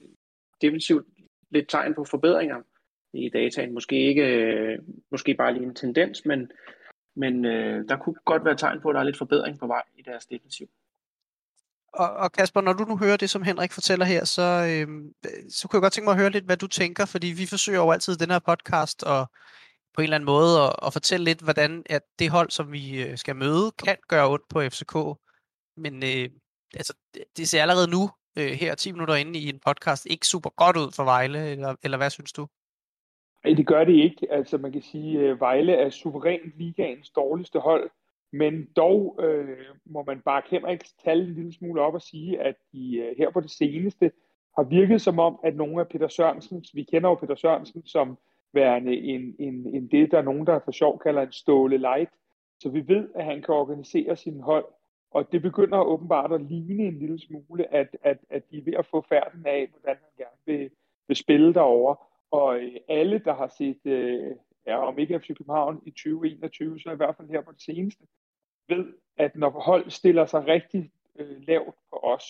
defensivt 0.60 1.06
lidt 1.50 1.68
tegn 1.68 1.94
på 1.94 2.04
forbedringer 2.04 2.60
i 3.12 3.28
dataen. 3.28 3.74
Måske 3.74 3.96
ikke, 4.08 4.22
øh, 4.22 4.78
måske 5.10 5.34
bare 5.34 5.54
lige 5.54 5.66
en 5.66 5.74
tendens, 5.74 6.24
men, 6.24 6.50
men 7.16 7.44
øh, 7.44 7.88
der 7.88 7.96
kunne 7.96 8.14
godt 8.24 8.44
være 8.44 8.56
tegn 8.56 8.80
på, 8.80 8.88
at 8.88 8.94
der 8.94 9.00
er 9.00 9.04
lidt 9.04 9.18
forbedring 9.18 9.58
på 9.58 9.66
vej 9.66 9.82
i 9.98 10.02
deres 10.02 10.26
defensiv. 10.26 10.66
Og, 11.92 12.10
og 12.10 12.32
Kasper, 12.32 12.60
når 12.60 12.72
du 12.72 12.84
nu 12.84 12.96
hører 12.96 13.16
det, 13.16 13.30
som 13.30 13.42
Henrik 13.42 13.72
fortæller 13.72 14.04
her, 14.04 14.24
så, 14.24 14.42
øh, 14.42 14.88
så 15.50 15.68
kunne 15.68 15.76
jeg 15.76 15.82
godt 15.82 15.92
tænke 15.92 16.04
mig 16.04 16.12
at 16.12 16.20
høre 16.20 16.30
lidt, 16.30 16.44
hvad 16.44 16.56
du 16.56 16.66
tænker, 16.66 17.04
fordi 17.04 17.26
vi 17.26 17.46
forsøger 17.46 17.80
jo 17.80 17.90
altid 17.90 18.16
den 18.16 18.30
her 18.30 18.38
podcast 18.38 19.02
at 19.06 19.26
på 19.94 20.00
en 20.00 20.04
eller 20.04 20.16
anden 20.16 20.26
måde 20.26 20.60
at, 20.62 20.76
at 20.86 20.92
fortælle 20.92 21.24
lidt, 21.24 21.40
hvordan 21.40 21.82
at 21.86 22.02
det 22.18 22.30
hold, 22.30 22.50
som 22.50 22.72
vi 22.72 23.02
øh, 23.02 23.18
skal 23.18 23.36
møde, 23.36 23.72
kan 23.78 23.96
gøre 24.08 24.28
ondt 24.28 24.48
på 24.48 24.60
FCK. 24.60 24.96
Men 25.76 26.02
øh, 26.02 26.28
altså, 26.74 26.94
det 27.36 27.48
ser 27.48 27.62
allerede 27.62 27.90
nu, 27.90 28.10
øh, 28.38 28.52
her 28.52 28.74
10 28.74 28.92
minutter 28.92 29.14
inde 29.14 29.38
i 29.38 29.48
en 29.48 29.60
podcast, 29.66 30.06
ikke 30.10 30.26
super 30.26 30.50
godt 30.50 30.76
ud 30.76 30.92
for 30.92 31.04
Vejle, 31.04 31.50
eller, 31.50 31.74
eller 31.82 31.96
hvad 31.96 32.10
synes 32.10 32.32
du? 32.32 32.48
Nej, 33.44 33.54
det 33.54 33.66
gør 33.66 33.84
det 33.84 33.92
ikke. 33.92 34.32
Altså 34.32 34.58
man 34.58 34.72
kan 34.72 34.82
sige, 34.82 35.28
at 35.28 35.40
Vejle 35.40 35.72
er 35.72 35.90
suverænt 35.90 36.58
ligaens 36.58 37.10
dårligste 37.10 37.58
hold, 37.58 37.90
men 38.32 38.68
dog 38.76 39.20
øh, 39.22 39.58
må 39.84 40.04
man 40.06 40.20
bare 40.20 40.42
Henriks 40.50 40.92
tal 40.92 41.20
en 41.20 41.34
lille 41.34 41.52
smule 41.52 41.80
op 41.80 41.94
og 41.94 42.02
sige, 42.02 42.40
at 42.40 42.54
de 42.72 42.96
øh, 42.96 43.16
her 43.18 43.30
på 43.30 43.40
det 43.40 43.50
seneste 43.50 44.12
har 44.56 44.62
virket 44.62 45.00
som 45.00 45.18
om, 45.18 45.40
at 45.44 45.56
nogle 45.56 45.80
af 45.80 45.88
Peter 45.88 46.08
Sørensens, 46.08 46.74
vi 46.74 46.82
kender 46.82 47.08
jo 47.08 47.14
Peter 47.14 47.34
Sørensen 47.34 47.86
som 47.86 48.18
værende 48.52 48.96
en, 48.96 49.36
en, 49.38 49.74
en 49.74 49.86
det, 49.86 50.10
der 50.10 50.18
er 50.18 50.22
nogen, 50.22 50.46
der 50.46 50.58
for 50.64 50.72
sjov 50.72 50.98
kalder 50.98 51.22
en 51.22 51.32
ståle 51.32 51.78
light. 51.78 52.10
Så 52.60 52.68
vi 52.68 52.88
ved, 52.88 53.08
at 53.14 53.24
han 53.24 53.42
kan 53.42 53.54
organisere 53.54 54.16
sin 54.16 54.40
hold, 54.40 54.64
og 55.10 55.32
det 55.32 55.42
begynder 55.42 55.80
åbenbart 55.80 56.32
at 56.32 56.40
ligne 56.40 56.82
en 56.82 56.98
lille 56.98 57.18
smule, 57.18 57.74
at, 57.74 57.96
at, 58.02 58.18
at 58.30 58.50
de 58.50 58.58
er 58.58 58.64
ved 58.64 58.74
at 58.74 58.86
få 58.86 59.04
færden 59.08 59.46
af, 59.46 59.68
hvordan 59.72 59.96
han 60.02 60.26
gerne 60.26 60.58
vil, 60.58 60.70
vil 61.08 61.16
spille 61.16 61.54
derover. 61.54 62.13
Og 62.34 62.58
øh, 62.58 62.76
alle, 62.88 63.18
der 63.18 63.34
har 63.34 63.48
set, 63.48 63.80
øh, 63.84 64.36
ja, 64.66 64.86
om 64.86 64.98
ikke 64.98 65.20
FC 65.20 65.26
København 65.26 65.82
i 65.86 65.90
2021, 65.90 66.80
så 66.80 66.90
i 66.90 66.96
hvert 66.96 67.16
fald 67.16 67.28
her 67.28 67.40
på 67.40 67.52
det 67.52 67.62
seneste, 67.62 68.06
ved, 68.68 68.94
at 69.16 69.36
når 69.36 69.50
hold 69.50 69.90
stiller 69.90 70.26
sig 70.26 70.46
rigtig 70.46 70.92
øh, 71.18 71.40
lavt 71.40 71.74
på 71.90 71.96
os, 72.02 72.24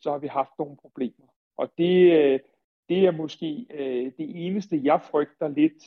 så 0.00 0.10
har 0.10 0.18
vi 0.18 0.26
haft 0.26 0.50
nogle 0.58 0.76
problemer. 0.76 1.26
Og 1.56 1.72
det, 1.78 2.12
øh, 2.12 2.40
det 2.88 3.06
er 3.06 3.10
måske 3.10 3.66
øh, 3.70 4.12
det 4.18 4.46
eneste, 4.46 4.80
jeg 4.84 5.02
frygter 5.02 5.48
lidt 5.48 5.82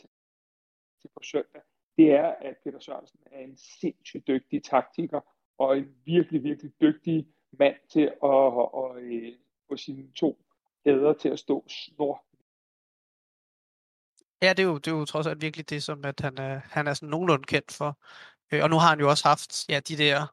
til 1.02 1.10
på 1.14 1.20
søndag, 1.24 1.62
det 1.98 2.12
er, 2.12 2.28
at 2.28 2.56
Peter 2.64 2.80
Sørensen 2.80 3.20
er 3.32 3.40
en 3.40 3.58
sindssygt 3.58 4.28
dygtig 4.28 4.64
taktiker, 4.64 5.20
og 5.58 5.78
en 5.78 5.96
virkelig, 6.06 6.44
virkelig 6.44 6.72
dygtig 6.82 7.28
mand 7.52 7.76
til 7.90 8.02
at, 8.02 8.14
at, 8.24 8.70
at, 8.78 8.98
at 8.98 9.04
øh, 9.04 9.34
få 9.70 9.78
sine 9.78 10.12
to 10.12 10.38
æder 10.86 11.14
til 11.14 11.30
at 11.30 11.40
stå 11.40 11.66
snor. 11.68 12.33
Ja, 14.44 14.50
det 14.50 14.60
er, 14.60 14.64
jo, 14.64 14.78
det 14.78 14.88
er 14.88 14.96
jo 14.96 15.06
trods 15.06 15.28
alt 15.28 15.42
virkelig 15.42 15.70
det, 15.70 15.84
som 15.84 16.06
at 16.06 16.20
han 16.20 16.38
er, 16.38 16.62
han 16.72 16.88
er 16.88 16.94
sådan 16.94 17.10
nogenlunde 17.10 17.44
kendt 17.44 17.72
for. 17.72 18.00
Øh, 18.52 18.64
og 18.64 18.70
nu 18.70 18.78
har 18.80 18.90
han 18.90 19.00
jo 19.00 19.10
også 19.10 19.28
haft 19.28 19.70
ja, 19.70 19.80
de 19.80 19.98
der 19.98 20.26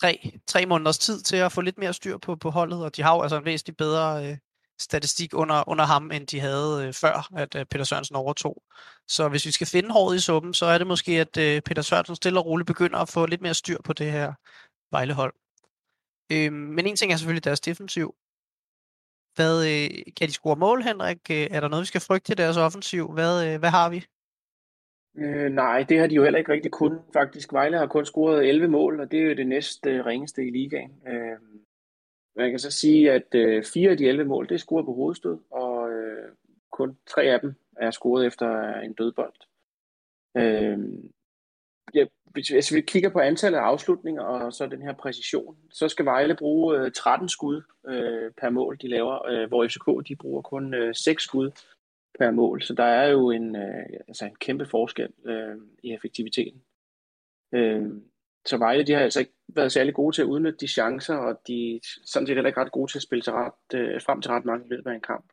tre, 0.00 0.32
tre 0.46 0.66
måneders 0.66 0.98
tid 0.98 1.20
til 1.20 1.36
at 1.36 1.52
få 1.52 1.60
lidt 1.60 1.78
mere 1.78 1.92
styr 1.92 2.18
på, 2.18 2.36
på 2.36 2.50
holdet, 2.50 2.84
og 2.84 2.96
de 2.96 3.02
har 3.02 3.14
jo 3.14 3.22
altså 3.22 3.36
en 3.36 3.44
væsentlig 3.44 3.76
bedre 3.76 4.26
øh, 4.26 4.38
statistik 4.80 5.34
under, 5.34 5.68
under 5.68 5.84
ham, 5.84 6.10
end 6.10 6.26
de 6.26 6.40
havde 6.40 6.86
øh, 6.86 6.92
før, 6.92 7.28
at 7.36 7.54
øh, 7.54 7.66
Peter 7.66 7.84
Sørensen 7.84 8.16
overtog. 8.16 8.62
Så 9.08 9.28
hvis 9.28 9.46
vi 9.46 9.50
skal 9.50 9.66
finde 9.66 9.92
håret 9.92 10.16
i 10.16 10.20
suppen, 10.20 10.54
så 10.54 10.66
er 10.66 10.78
det 10.78 10.86
måske, 10.86 11.12
at 11.20 11.36
øh, 11.36 11.62
Peter 11.62 11.82
Sørensen 11.82 12.16
stille 12.16 12.40
og 12.40 12.46
roligt 12.46 12.66
begynder 12.66 12.98
at 12.98 13.08
få 13.08 13.26
lidt 13.26 13.40
mere 13.40 13.54
styr 13.54 13.78
på 13.84 13.92
det 13.92 14.12
her 14.12 14.32
Vejlehold. 14.90 15.34
Øh, 16.32 16.52
men 16.52 16.86
en 16.86 16.96
ting 16.96 17.12
er 17.12 17.16
selvfølgelig 17.16 17.44
deres 17.44 17.60
defensiv. 17.60 18.14
Hvad, 19.36 19.54
øh, 19.70 19.88
kan 20.16 20.28
de 20.28 20.32
score 20.32 20.56
mål, 20.56 20.82
Henrik? 20.82 21.22
Øh, 21.30 21.46
er 21.50 21.60
der 21.60 21.68
noget, 21.68 21.82
vi 21.82 21.86
skal 21.86 22.00
frygte 22.00 22.32
i 22.32 22.36
deres 22.36 22.56
offensiv? 22.56 23.12
Hvad, 23.12 23.34
øh, 23.46 23.58
hvad 23.58 23.70
har 23.70 23.90
vi? 23.90 24.04
Øh, 25.18 25.50
nej, 25.52 25.84
det 25.88 25.98
har 25.98 26.06
de 26.06 26.14
jo 26.14 26.22
heller 26.24 26.38
ikke 26.38 26.52
rigtig 26.52 26.72
kun. 26.72 26.98
Faktisk, 27.12 27.52
Vejle 27.52 27.78
har 27.78 27.86
kun 27.86 28.06
scoret 28.06 28.48
11 28.48 28.68
mål, 28.68 29.00
og 29.00 29.10
det 29.10 29.20
er 29.20 29.24
jo 29.24 29.34
det 29.34 29.46
næste 29.46 29.90
øh, 29.90 30.06
ringeste 30.06 30.46
i 30.46 30.50
ligaen. 30.50 30.92
Øh, 31.08 31.38
man 32.36 32.50
kan 32.50 32.58
så 32.58 32.70
sige, 32.70 33.12
at 33.12 33.34
øh, 33.34 33.64
fire 33.64 33.90
af 33.90 33.96
de 33.96 34.08
11 34.08 34.24
mål, 34.24 34.48
det 34.48 34.54
er 34.54 34.58
scoret 34.58 34.84
på 34.84 34.94
hovedstød, 34.94 35.38
og 35.50 35.90
øh, 35.92 36.32
kun 36.72 36.98
tre 37.06 37.22
af 37.22 37.40
dem 37.40 37.54
er 37.76 37.90
scoret 37.90 38.26
efter 38.26 38.80
en 38.80 38.92
dødbold. 38.92 39.34
Øh, 40.36 40.78
jeg, 41.94 42.08
hvis 42.36 42.50
altså, 42.50 42.74
vi 42.74 42.80
kigger 42.80 43.08
på 43.08 43.18
antallet 43.18 43.58
af 43.58 43.62
afslutninger 43.62 44.22
og 44.22 44.52
så 44.52 44.66
den 44.66 44.82
her 44.82 44.92
præcision, 44.92 45.56
så 45.70 45.88
skal 45.88 46.04
Vejle 46.04 46.36
bruge 46.36 46.78
øh, 46.78 46.92
13 46.92 47.28
skud 47.28 47.62
øh, 47.88 48.30
per 48.40 48.50
mål, 48.50 48.78
de 48.82 48.88
laver, 48.88 49.28
øh, 49.28 49.48
hvor 49.48 49.66
FCK 49.68 50.08
de 50.08 50.16
bruger 50.16 50.42
kun 50.42 50.74
øh, 50.74 50.94
6 50.94 51.22
skud 51.22 51.50
per 52.18 52.30
mål. 52.30 52.62
Så 52.62 52.74
der 52.74 52.84
er 52.84 53.08
jo 53.08 53.30
en, 53.30 53.56
øh, 53.56 53.86
altså 54.08 54.24
en 54.24 54.34
kæmpe 54.40 54.66
forskel 54.66 55.08
øh, 55.26 55.56
i 55.82 55.92
effektiviteten. 55.92 56.62
Øh, 57.54 57.82
så 58.46 58.56
Vejle 58.56 58.84
de 58.84 58.92
har 58.92 59.00
altså 59.00 59.20
ikke 59.20 59.32
været 59.48 59.72
særlig 59.72 59.94
gode 59.94 60.16
til 60.16 60.22
at 60.22 60.26
udnytte 60.26 60.58
de 60.58 60.68
chancer, 60.68 61.14
og 61.14 61.40
de 61.46 61.76
er 61.76 61.78
sådan 62.04 62.26
set 62.26 62.36
heller 62.36 62.48
ikke 62.48 62.60
ret 62.60 62.72
gode 62.72 62.92
til 62.92 62.98
at 62.98 63.02
spille 63.02 63.22
til 63.22 63.32
ret, 63.32 63.74
øh, 63.74 64.02
frem 64.02 64.22
til 64.22 64.30
ret 64.30 64.44
mange 64.44 64.66
i 64.66 64.68
løbet 64.68 64.90
af 64.90 64.94
en 64.94 65.00
kamp. 65.00 65.32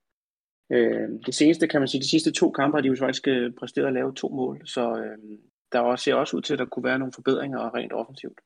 Øh, 0.71 1.09
det 1.25 1.35
seneste, 1.35 1.67
kan 1.67 1.81
man 1.81 1.87
sige, 1.87 2.01
de 2.01 2.09
sidste 2.09 2.31
to 2.31 2.51
kampe 2.51 2.77
har 2.77 2.81
de 2.81 2.87
jo 2.87 2.95
faktisk 2.99 3.27
øh, 3.27 3.53
præsteret 3.53 3.87
at 3.87 3.93
lave 3.93 4.13
to 4.13 4.29
mål, 4.29 4.67
så 4.67 4.95
øh, 4.97 5.17
der 5.73 5.79
også, 5.79 6.03
ser 6.03 6.15
også 6.15 6.37
ud 6.37 6.41
til, 6.41 6.53
at 6.53 6.59
der 6.59 6.65
kunne 6.65 6.83
være 6.83 6.99
nogle 6.99 7.13
forbedringer 7.13 7.75
rent 7.75 7.93
offensivt. 7.93 8.39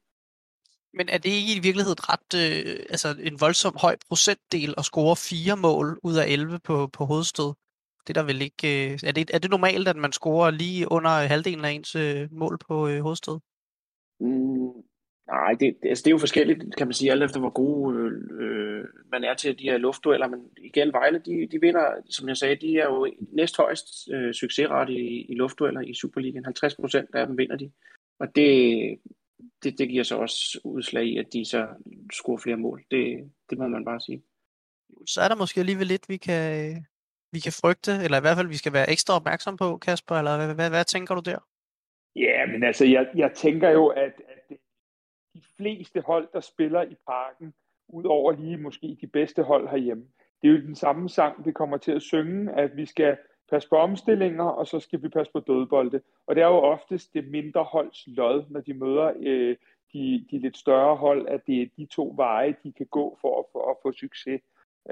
Men 0.93 1.09
er 1.09 1.17
det 1.17 1.29
ikke 1.29 1.55
i 1.55 1.59
virkeligheden 1.59 2.09
ret, 2.09 2.31
øh, 2.35 2.85
altså 2.89 3.15
en 3.19 3.41
voldsom 3.41 3.75
høj 3.81 3.95
procentdel 4.07 4.73
at 4.77 4.85
score 4.85 5.15
fire 5.15 5.55
mål 5.57 5.99
ud 6.03 6.15
af 6.15 6.25
11 6.27 6.59
på, 6.59 6.87
på 6.87 7.05
hovedstød? 7.05 7.53
Det 8.07 8.17
er 8.17 8.21
der 8.21 8.23
vel 8.23 8.41
ikke, 8.41 8.91
øh, 8.91 8.99
er, 9.03 9.11
det, 9.11 9.31
er 9.33 9.39
det 9.39 9.51
normalt, 9.51 9.87
at 9.87 9.95
man 9.95 10.11
scorer 10.11 10.51
lige 10.51 10.91
under 10.91 11.09
halvdelen 11.09 11.65
af 11.65 11.71
ens 11.71 11.95
øh, 11.95 12.27
mål 12.31 12.57
på 12.67 12.87
øh, 12.87 13.01
hovedstød? 13.01 13.39
Mm, 14.19 14.71
nej, 15.27 15.51
det, 15.51 15.77
det, 15.81 15.89
altså 15.89 16.01
det 16.03 16.09
er 16.09 16.15
jo 16.15 16.17
forskelligt, 16.17 16.75
kan 16.75 16.87
man 16.87 16.93
sige, 16.93 17.11
alt 17.11 17.23
efter 17.23 17.39
hvor 17.39 17.49
god 17.49 17.95
øh, 18.41 18.85
man 19.11 19.23
er 19.23 19.33
til 19.33 19.59
de 19.59 19.63
her 19.63 19.77
luftdueller. 19.77 20.27
Men 20.27 20.39
igen, 20.57 20.93
Vejle, 20.93 21.19
de, 21.19 21.47
de 21.51 21.61
vinder, 21.61 22.01
som 22.09 22.27
jeg 22.27 22.37
sagde, 22.37 22.55
de 22.55 22.79
er 22.79 22.85
jo 22.85 23.13
næsthøjst 23.19 24.09
øh, 24.13 24.33
succesrate 24.33 24.93
i, 24.93 25.25
i 25.29 25.35
luftdueller 25.35 25.81
i 25.81 25.93
Superligaen. 25.93 26.45
50 26.45 26.75
procent 26.75 27.15
af 27.15 27.27
dem 27.27 27.37
vinder 27.37 27.55
de. 27.55 27.71
Og 28.19 28.35
det, 28.35 28.99
det, 29.63 29.79
det 29.79 29.89
giver 29.89 30.03
så 30.03 30.17
også 30.17 30.59
udslag 30.63 31.05
i, 31.05 31.17
at 31.17 31.33
de 31.33 31.45
så 31.45 31.67
scorer 32.13 32.37
flere 32.37 32.57
mål. 32.57 32.83
Det, 32.91 33.31
det 33.49 33.57
må 33.57 33.67
man 33.67 33.85
bare 33.85 33.99
sige. 33.99 34.23
Så 35.05 35.21
er 35.21 35.27
der 35.27 35.35
måske 35.35 35.59
alligevel 35.59 35.87
lidt, 35.87 36.09
vi 36.09 36.17
kan, 36.17 36.75
vi 37.31 37.39
kan 37.39 37.53
frygte, 37.61 37.91
eller 38.03 38.17
i 38.17 38.21
hvert 38.21 38.37
fald, 38.37 38.47
vi 38.47 38.57
skal 38.57 38.73
være 38.73 38.89
ekstra 38.89 39.15
opmærksom 39.15 39.57
på, 39.57 39.77
Kasper, 39.77 40.15
eller 40.15 40.37
hvad, 40.37 40.55
hvad, 40.55 40.69
hvad 40.69 40.85
tænker 40.85 41.15
du 41.15 41.21
der? 41.21 41.39
Ja, 42.15 42.45
men 42.45 42.63
altså, 42.63 42.85
jeg, 42.85 43.07
jeg 43.15 43.31
tænker 43.35 43.69
jo, 43.69 43.87
at 43.87 44.13
de 45.37 45.41
fleste 45.57 46.01
hold, 46.01 46.27
der 46.33 46.39
spiller 46.39 46.81
i 46.81 46.95
parken, 47.07 47.53
udover 47.87 48.31
lige 48.31 48.57
måske 48.57 48.97
de 49.01 49.07
bedste 49.07 49.43
hold 49.43 49.69
herhjemme, 49.69 50.07
det 50.41 50.47
er 50.47 50.51
jo 50.51 50.61
den 50.61 50.75
samme 50.75 51.09
sang, 51.09 51.45
vi 51.45 51.51
kommer 51.51 51.77
til 51.77 51.91
at 51.91 52.01
synge, 52.01 52.51
at 52.51 52.77
vi 52.77 52.85
skal 52.85 53.17
passe 53.51 53.69
på 53.69 53.75
omstillinger, 53.75 54.43
og 54.43 54.67
så 54.67 54.79
skal 54.79 55.03
vi 55.03 55.09
passe 55.09 55.31
på 55.31 55.39
dødbolde. 55.39 56.01
Og 56.27 56.35
det 56.35 56.43
er 56.43 56.47
jo 56.47 56.57
oftest 56.57 57.13
det 57.13 57.27
mindre 57.31 57.63
holds 57.63 58.03
lod, 58.07 58.43
når 58.49 58.61
de 58.61 58.73
møder 58.73 59.13
øh, 59.19 59.55
de, 59.93 60.25
de 60.31 60.39
lidt 60.39 60.57
større 60.57 60.95
hold, 60.95 61.27
at 61.27 61.41
det 61.47 61.61
er 61.61 61.67
de 61.77 61.85
to 61.85 62.13
veje, 62.15 62.55
de 62.63 62.71
kan 62.71 62.85
gå 62.85 63.17
for 63.21 63.39
at, 63.39 63.45
for 63.51 63.71
at 63.71 63.77
få 63.83 63.91
succes. 63.91 64.41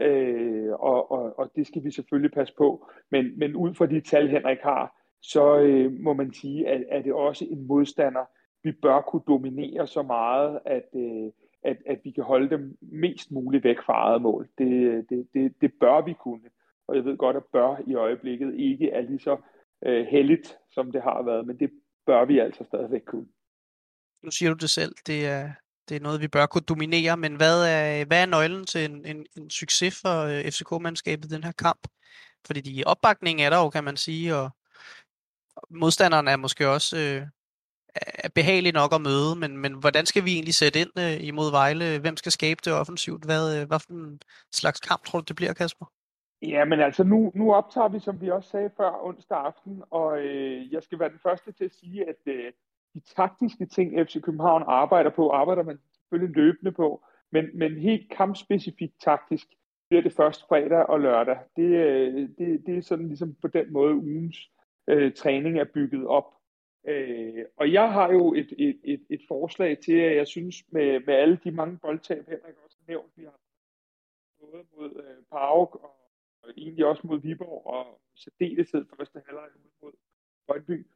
Øh, 0.02 0.72
og, 0.72 1.12
og, 1.12 1.40
og 1.40 1.52
det 1.56 1.68
skal 1.68 1.84
vi 1.84 1.92
selvfølgelig 1.92 2.32
passe 2.32 2.54
på. 2.58 2.90
Men, 3.12 3.40
men 3.40 3.56
ud 3.56 3.74
fra 3.74 3.86
de 3.86 4.02
tal, 4.02 4.30
Henrik 4.30 4.60
har, 4.64 5.02
så 5.22 5.60
øh, 5.60 5.92
må 5.92 6.14
man 6.14 6.34
sige, 6.34 6.68
at, 6.68 6.84
at 6.92 7.04
det 7.04 7.14
også 7.14 7.46
en 7.50 7.68
modstander, 7.68 8.26
vi 8.66 8.72
bør 8.72 9.02
kunne 9.02 9.22
dominere 9.28 9.88
så 9.88 10.02
meget, 10.02 10.60
at, 10.66 10.90
øh, 10.96 11.32
at, 11.64 11.78
at 11.86 12.00
vi 12.04 12.12
kan 12.12 12.24
holde 12.24 12.50
dem 12.50 12.78
mest 12.82 13.32
muligt 13.32 13.64
væk 13.64 13.78
fra 13.86 13.94
eget 13.94 14.22
mål. 14.22 14.50
Det, 14.58 15.06
det, 15.10 15.28
det, 15.34 15.62
det 15.62 15.74
bør 15.80 16.06
vi 16.06 16.14
kunne. 16.14 16.50
Og 16.88 16.96
jeg 16.96 17.06
ved 17.06 17.18
godt, 17.18 17.36
at 17.36 17.46
bør 17.46 17.76
i 17.88 17.96
øjeblikket 17.96 18.56
ikke 18.56 18.90
er 18.90 19.02
lige 19.02 19.20
så 19.20 19.38
øh, 19.86 20.06
heldigt, 20.06 20.58
som 20.72 20.92
det 20.92 21.02
har 21.02 21.22
været, 21.24 21.48
men 21.48 21.60
det 21.60 21.72
bør 22.06 22.26
vi 22.26 22.40
altså 22.40 22.64
stadigvæk 22.64 23.02
kunne. 23.06 23.28
Nu 24.24 24.32
siger 24.32 24.54
du 24.54 24.58
det 24.58 24.70
selv, 24.70 24.96
det 25.08 25.28
er, 25.28 25.52
det 25.90 25.98
er 25.98 26.02
noget, 26.02 26.22
vi 26.22 26.28
bør 26.28 26.46
kunne 26.46 26.70
dominere, 26.70 27.18
men 27.18 27.36
hvad 27.36 27.58
er, 27.76 28.06
hvad 28.06 28.22
er 28.22 28.26
nøglen 28.26 28.66
til 28.66 28.92
en, 28.92 29.06
en, 29.06 29.26
en 29.38 29.50
succes 29.50 30.02
for 30.02 30.16
øh, 30.24 30.46
FCK-mandskabet 30.46 31.26
i 31.26 31.36
den 31.36 31.44
her 31.44 31.52
kamp? 31.52 31.88
Fordi 32.48 32.62
de 32.62 32.84
opbakning 32.86 33.42
er 33.42 33.50
der 33.50 33.64
jo, 33.64 33.70
kan 33.70 33.84
man 33.84 33.98
sige, 33.98 34.36
og 34.36 34.50
modstanderen 35.70 36.28
er 36.28 36.38
måske 36.38 36.70
også 36.70 36.98
øh, 36.98 37.28
er 38.24 38.30
behagelig 38.30 38.74
nok 38.74 38.92
at 38.94 39.02
møde, 39.02 39.36
men, 39.36 39.58
men 39.58 39.74
hvordan 39.74 40.06
skal 40.06 40.26
vi 40.26 40.32
egentlig 40.32 40.54
sætte 40.54 40.80
ind 40.80 40.94
øh, 41.00 41.28
imod 41.28 41.52
Vejle? 41.52 42.00
Hvem 42.00 42.18
skal 42.18 42.32
skabe 42.32 42.62
det 42.66 42.74
offensivt? 42.74 43.26
Hvad, 43.26 43.44
øh, 43.56 43.68
hvad 43.68 43.80
for 43.80 43.94
en 43.94 44.20
slags 44.52 44.80
kamp 44.80 45.02
tror 45.06 45.20
du, 45.20 45.26
det 45.28 45.36
bliver, 45.36 45.54
Kasper? 45.54 45.86
Ja, 46.42 46.66
men 46.66 46.80
altså 46.80 47.04
nu, 47.04 47.32
nu 47.36 47.54
optager 47.54 47.88
vi, 47.88 48.00
som 48.00 48.22
vi 48.22 48.30
også 48.30 48.50
sagde 48.50 48.70
før, 48.78 49.06
onsdag 49.06 49.38
aften, 49.38 49.84
og 49.90 50.20
øh, 50.20 50.74
jeg 50.74 50.84
skal 50.84 51.00
være 51.00 51.10
den 51.10 51.20
første 51.24 51.52
til 51.52 51.66
at 51.66 51.74
sige, 51.74 52.10
at 52.10 52.22
øh, 52.26 52.52
de 52.94 53.00
taktiske 53.00 53.66
ting, 53.66 54.08
FC 54.08 54.22
København 54.22 54.64
arbejder 54.68 55.10
på, 55.10 55.30
arbejder 55.30 55.64
man 55.64 55.80
selvfølgelig 55.94 56.36
løbende 56.36 56.72
på, 56.72 57.04
men, 57.32 57.46
men 57.54 57.78
helt 57.78 58.12
kampspecifikt 58.12 58.94
taktisk 59.04 59.48
bliver 59.90 60.02
det 60.04 60.14
først 60.14 60.48
fredag 60.48 60.86
og 60.90 61.00
lørdag. 61.00 61.38
Det, 61.56 61.64
øh, 61.64 62.30
det, 62.38 62.64
det 62.66 62.78
er 62.78 62.82
sådan 62.82 63.08
ligesom 63.08 63.36
på 63.42 63.48
den 63.48 63.74
måde 63.74 63.96
ugens 63.96 64.38
øh, 64.88 65.14
træning 65.14 65.60
er 65.60 65.66
bygget 65.74 66.08
op. 66.08 66.35
Øh, 66.88 67.46
og 67.58 67.74
jeg 67.74 67.92
har 67.92 68.12
jo 68.12 68.34
et, 68.34 68.54
et, 68.58 68.80
et, 68.84 69.06
et 69.10 69.22
forslag 69.28 69.80
til, 69.80 69.98
at 69.98 70.16
jeg 70.16 70.28
synes 70.28 70.56
med, 70.72 71.00
med 71.00 71.14
alle 71.14 71.40
de 71.44 71.52
mange 71.52 71.78
boldtab, 71.78 72.26
Henrik 72.30 72.56
også 72.64 72.78
har 72.80 72.86
nævnt, 72.88 73.12
vi 73.16 73.24
har 73.24 73.40
både 74.40 74.64
mod 74.78 75.04
øh, 75.04 75.24
Park 75.32 75.76
og, 75.76 75.96
og 76.44 76.50
egentlig 76.58 76.86
også 76.86 77.08
mod 77.08 77.20
Viborg 77.20 77.66
og 77.66 78.02
særdeleshed 78.16 78.86
første 78.98 79.22
halvleg 79.26 79.50
mod 79.82 79.92
Brøndby, 80.48 80.88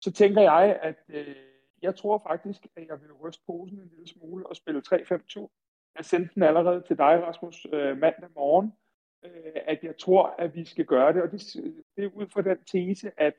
så 0.00 0.12
tænker 0.12 0.42
jeg, 0.42 0.78
at 0.82 0.96
øh, 1.08 1.36
jeg 1.82 1.96
tror 1.96 2.22
faktisk, 2.26 2.66
at 2.76 2.88
jeg 2.88 3.00
vil 3.02 3.12
ryste 3.12 3.42
posen 3.46 3.78
en 3.78 3.88
lille 3.88 4.08
smule 4.08 4.46
og 4.46 4.56
spille 4.56 4.82
3-5-2. 4.86 5.48
Jeg 5.96 6.04
sendte 6.04 6.34
den 6.34 6.42
allerede 6.42 6.82
til 6.82 6.98
dig, 6.98 7.22
Rasmus, 7.22 7.66
øh, 7.72 7.98
mandag 7.98 8.28
morgen, 8.34 8.72
øh, 9.24 9.62
at 9.66 9.84
jeg 9.84 9.96
tror, 9.98 10.34
at 10.38 10.54
vi 10.54 10.64
skal 10.64 10.84
gøre 10.84 11.12
det. 11.12 11.22
Og 11.22 11.32
det, 11.32 11.40
det 11.96 12.04
er 12.04 12.08
ud 12.08 12.26
fra 12.26 12.42
den 12.42 12.64
tese, 12.64 13.12
at 13.16 13.34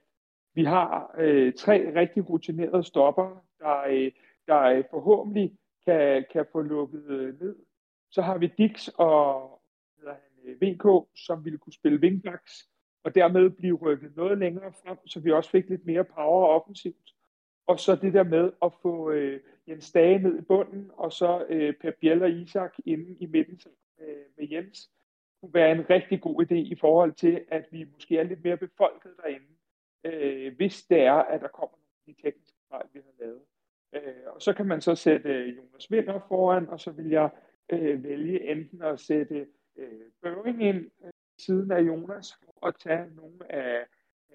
vi 0.53 0.63
har 0.63 1.15
øh, 1.17 1.53
tre 1.53 1.93
rigtig 1.95 2.29
rutinerede 2.29 2.83
stopper, 2.83 3.45
der, 3.59 3.81
øh, 3.89 4.11
der 4.47 4.61
øh, 4.61 4.83
forhåbentlig 4.89 5.57
kan, 5.85 6.25
kan 6.31 6.45
få 6.51 6.61
lukket 6.61 7.05
øh, 7.07 7.41
ned. 7.41 7.55
Så 8.11 8.21
har 8.21 8.37
vi 8.37 8.47
Dix 8.57 8.87
og 8.87 9.61
hedder 9.97 10.13
han, 10.13 10.51
øh, 10.51 10.61
VK, 10.61 11.07
som 11.15 11.45
ville 11.45 11.57
kunne 11.57 11.73
spille 11.73 11.99
wingbacks, 11.99 12.69
og 13.03 13.15
dermed 13.15 13.49
blive 13.49 13.75
rykket 13.75 14.15
noget 14.15 14.37
længere 14.37 14.73
frem, 14.83 14.97
så 15.07 15.19
vi 15.19 15.31
også 15.31 15.49
fik 15.49 15.69
lidt 15.69 15.85
mere 15.85 16.03
power 16.03 16.47
offensivt. 16.47 17.13
Og 17.67 17.79
så 17.79 17.95
det 17.95 18.13
der 18.13 18.23
med 18.23 18.51
at 18.61 18.73
få 18.81 19.11
øh, 19.11 19.39
Jens 19.67 19.91
Dage 19.91 20.19
ned 20.19 20.39
i 20.39 20.41
bunden, 20.41 20.91
og 20.93 21.13
så 21.13 21.45
øh, 21.49 21.73
Per 21.81 21.91
Biel 22.01 22.23
og 22.23 22.31
Isak 22.31 22.75
inde 22.85 23.15
i 23.19 23.25
midten 23.25 23.59
med, 23.99 24.15
med 24.37 24.47
Jens, 24.51 24.91
kunne 25.41 25.53
være 25.53 25.71
en 25.71 25.89
rigtig 25.89 26.21
god 26.21 26.45
idé 26.45 26.55
i 26.55 26.75
forhold 26.75 27.13
til, 27.13 27.45
at 27.47 27.65
vi 27.71 27.85
måske 27.93 28.17
er 28.17 28.23
lidt 28.23 28.43
mere 28.43 28.57
befolket 28.57 29.11
derinde, 29.23 29.45
øh, 30.03 30.55
hvis 30.55 30.83
det 30.83 31.01
er, 31.01 31.13
at 31.13 31.41
der 31.41 31.47
kommer 31.47 31.77
nogle 31.77 31.93
af 32.07 32.13
de 32.13 32.21
tekniske 32.21 32.57
fejl, 32.69 32.85
vi 32.93 32.99
har 32.99 33.25
lavet. 33.25 33.41
Øh, 33.93 34.33
og 34.33 34.41
så 34.41 34.53
kan 34.53 34.65
man 34.65 34.81
så 34.81 34.95
sætte 34.95 35.29
øh, 35.29 35.57
Jonas 35.57 35.91
Vinder 35.91 36.19
foran, 36.27 36.69
og 36.69 36.79
så 36.79 36.91
vil 36.91 37.09
jeg 37.09 37.29
øh, 37.69 38.03
vælge 38.03 38.51
enten 38.51 38.81
at 38.81 38.99
sætte 38.99 39.47
øh, 39.75 40.01
Børing 40.21 40.63
ind 40.63 40.91
øh, 41.05 41.11
siden 41.37 41.71
af 41.71 41.81
Jonas, 41.81 42.33
for 42.43 42.67
at 42.67 42.75
tage 42.79 43.15
nogle 43.15 43.51
af 43.51 43.85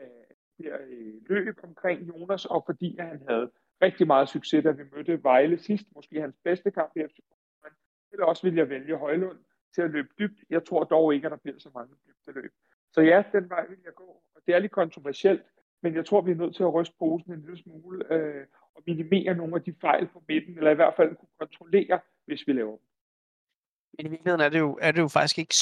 øh, 0.01 0.35
der, 0.59 0.79
øh, 0.81 1.15
løb 1.29 1.59
omkring 1.63 2.09
Jonas, 2.09 2.45
og 2.45 2.63
fordi 2.67 2.97
han 2.99 3.23
havde 3.29 3.51
rigtig 3.83 4.07
meget 4.07 4.29
succes, 4.29 4.65
da 4.65 4.71
vi 4.71 4.83
mødte 4.93 5.23
Vejle 5.23 5.59
sidst, 5.59 5.87
måske 5.95 6.21
hans 6.21 6.37
bedste 6.45 6.71
kamp 6.71 6.93
i 6.97 7.03
FC 7.09 7.19
Eller 8.13 8.27
også 8.27 8.43
vil 8.47 8.55
jeg 8.55 8.69
vælge 8.69 8.97
Højlund 8.97 9.39
til 9.75 9.83
at 9.83 9.91
løbe 9.91 10.09
dybt. 10.19 10.41
Jeg 10.51 10.65
tror 10.65 10.85
dog 10.85 11.15
ikke, 11.15 11.27
at 11.27 11.31
der 11.31 11.37
bliver 11.37 11.59
så 11.59 11.71
mange 11.75 11.95
dybde 12.07 12.41
løb. 12.41 12.53
Så 12.93 13.01
ja, 13.01 13.25
den 13.33 13.51
vej 13.51 13.67
vil 13.67 13.79
jeg 13.85 13.95
gå. 13.95 14.23
Og 14.35 14.43
det 14.47 14.55
er 14.55 14.59
lidt 14.59 14.73
kontroversielt, 14.73 15.43
men 15.85 15.95
jeg 15.95 16.07
tror, 16.07 16.21
vi 16.21 16.31
er 16.31 16.41
nødt 16.43 16.57
til 16.57 16.63
at 16.63 16.75
ryste 16.75 16.95
posen 16.99 17.33
en 17.33 17.41
lille 17.41 17.63
smule 17.63 18.13
øh, 18.15 18.47
og 18.75 18.83
minimere 18.87 19.35
nogle 19.35 19.55
af 19.57 19.63
de 19.63 19.75
fejl 19.81 20.07
på 20.07 20.23
midten, 20.29 20.59
eller 20.59 20.71
i 20.71 20.75
hvert 20.75 20.95
fald 20.97 21.17
kunne 21.17 21.37
kontrollere, 21.39 22.01
hvis 22.27 22.43
vi 22.47 22.53
laver 22.53 22.77
dem. 22.77 22.87
Men 23.97 24.07
i 24.07 24.09
virkeligheden 24.09 24.41
er 24.41 24.49
det 24.49 24.59
jo, 24.59 24.79
er 24.81 24.93
det 24.93 25.01
jo 25.01 25.09
faktisk 25.09 25.39
ikke 25.39 25.55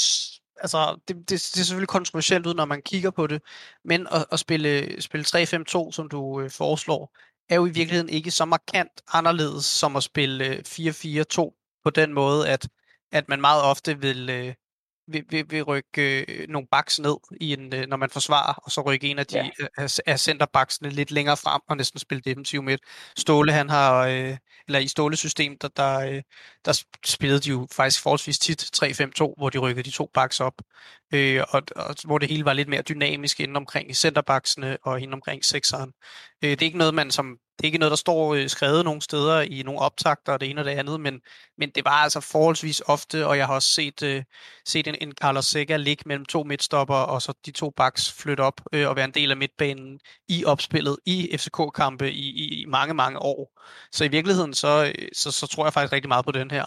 altså, 0.56 0.98
det, 1.08 1.16
det, 1.16 1.28
det 1.30 1.40
ser 1.40 1.64
selvfølgelig 1.64 1.88
kontroversielt 1.88 2.46
ud, 2.46 2.54
når 2.54 2.64
man 2.64 2.82
kigger 2.82 3.10
på 3.10 3.26
det, 3.26 3.42
men 3.84 4.06
at, 4.06 4.26
at 4.32 4.38
spille, 4.38 5.02
spille 5.02 5.24
3-5-2, 5.24 5.92
som 5.92 6.08
du 6.08 6.40
øh, 6.40 6.50
foreslår, 6.50 7.16
er 7.48 7.56
jo 7.56 7.66
i 7.66 7.70
virkeligheden 7.70 8.08
ikke 8.08 8.30
så 8.30 8.44
markant 8.44 9.02
anderledes 9.12 9.64
som 9.64 9.96
at 9.96 10.02
spille 10.02 10.46
øh, 10.46 10.58
4-4-2 10.58 11.80
på 11.84 11.90
den 11.90 12.12
måde, 12.12 12.48
at, 12.48 12.68
at 13.12 13.28
man 13.28 13.40
meget 13.40 13.62
ofte 13.62 14.00
vil, 14.00 14.30
øh, 14.30 14.54
vil, 15.12 15.24
vil, 15.30 15.44
vil 15.50 15.62
rykke 15.62 16.24
øh, 16.28 16.48
nogle 16.48 16.68
backs 16.70 16.98
ned, 16.98 17.16
i 17.40 17.52
en, 17.52 17.74
øh, 17.74 17.86
når 17.88 17.96
man 17.96 18.10
forsvarer, 18.10 18.54
og 18.54 18.70
så 18.70 18.80
rykke 18.80 19.10
en 19.10 19.18
af 19.18 19.26
de 19.26 19.38
ja. 19.38 19.48
af, 19.78 19.98
af 20.06 20.20
centerbacksene 20.20 20.90
lidt 20.90 21.10
længere 21.10 21.36
frem 21.36 21.60
og 21.68 21.76
næsten 21.76 22.00
spille 22.00 22.22
defensiv 22.22 22.62
midt. 22.62 22.80
Ståle, 23.16 23.52
han 23.52 23.68
har, 23.68 24.06
øh, 24.06 24.36
eller 24.66 24.78
i 24.78 24.88
Ståles 24.88 25.18
system, 25.18 25.58
der, 25.58 25.68
der, 25.68 25.98
øh, 25.98 26.22
der 26.64 26.84
spillede 27.04 27.40
de 27.40 27.50
jo 27.50 27.68
faktisk 27.72 28.02
forholdsvis 28.02 28.38
tit 28.38 28.70
3-5-2, 28.76 29.34
hvor 29.38 29.50
de 29.50 29.58
rykkede 29.58 29.84
de 29.84 29.90
to 29.90 30.10
backs 30.14 30.40
op, 30.40 30.54
øh, 31.14 31.42
og, 31.48 31.62
og 31.76 31.96
hvor 32.04 32.18
det 32.18 32.28
hele 32.28 32.44
var 32.44 32.52
lidt 32.52 32.68
mere 32.68 32.82
dynamisk 32.82 33.40
inden 33.40 33.56
omkring 33.56 33.96
centerbacksene 33.96 34.78
og 34.82 35.00
inden 35.00 35.14
omkring 35.14 35.44
sekseren. 35.44 35.92
Øh, 36.44 36.50
det 36.50 36.62
er 36.62 36.66
ikke 36.66 36.78
noget, 36.78 36.94
man 36.94 37.10
som 37.10 37.36
det 37.58 37.64
er 37.64 37.68
ikke 37.68 37.78
noget, 37.78 37.90
der 37.90 37.96
står 37.96 38.34
øh, 38.34 38.48
skrevet 38.48 38.84
nogle 38.84 39.02
steder 39.02 39.40
i 39.40 39.62
nogle 39.62 39.80
optagter 39.80 40.32
og 40.32 40.40
det 40.40 40.50
ene 40.50 40.60
og 40.60 40.64
det 40.64 40.70
andet, 40.70 41.00
men, 41.00 41.20
men 41.58 41.70
det 41.70 41.84
var 41.84 41.90
altså 41.90 42.20
forholdsvis 42.20 42.82
ofte, 42.86 43.26
og 43.26 43.38
jeg 43.38 43.46
har 43.46 43.54
også 43.54 43.68
set, 43.68 44.02
øh, 44.02 44.24
set 44.66 44.86
en, 44.86 44.96
en 45.00 45.12
Carlos 45.12 45.46
Sega 45.46 45.76
ligge 45.76 46.02
mellem 46.06 46.24
to 46.24 46.42
midtstopper, 46.42 46.94
og 46.94 47.22
så 47.22 47.34
de 47.46 47.50
to 47.50 47.70
backs 47.70 48.12
flytte 48.12 48.40
op 48.40 48.60
øh, 48.72 48.88
og 48.88 48.96
være 48.96 49.04
en 49.04 49.14
del 49.14 49.30
af 49.30 49.36
midtbanen 49.36 50.00
i 50.28 50.44
opspillet 50.44 50.96
i 51.06 51.36
FCK-kampe 51.38 52.12
i, 52.12 52.30
i, 52.30 52.62
i 52.62 52.66
mange, 52.66 52.94
mange 52.94 53.18
år. 53.18 53.60
Så 53.92 54.04
i 54.04 54.08
virkeligheden, 54.08 54.54
så, 54.54 54.92
øh, 54.98 55.08
så, 55.12 55.30
så 55.30 55.46
tror 55.46 55.66
jeg 55.66 55.72
faktisk 55.72 55.92
rigtig 55.92 56.08
meget 56.08 56.24
på 56.24 56.32
den 56.32 56.50
her, 56.50 56.64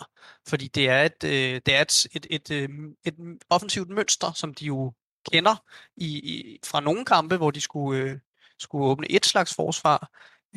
fordi 0.47 0.67
det 0.67 0.89
er 0.89 1.03
et, 1.03 1.23
øh, 1.23 1.61
det 1.65 1.75
er 1.75 1.81
et, 1.81 2.07
et, 2.15 2.27
et, 2.29 2.51
et, 2.51 2.69
et 3.05 3.15
offensivt 3.49 3.89
mønster, 3.89 4.31
som 4.33 4.53
de 4.53 4.65
jo 4.65 4.93
kender 5.31 5.55
i, 5.97 6.07
i, 6.07 6.59
fra 6.65 6.79
nogle 6.79 7.05
kampe, 7.05 7.37
hvor 7.37 7.51
de 7.51 7.61
skulle, 7.61 8.01
øh, 8.01 8.19
skulle 8.59 8.85
åbne 8.85 9.11
et 9.11 9.25
slags 9.25 9.55
forsvar, 9.55 10.09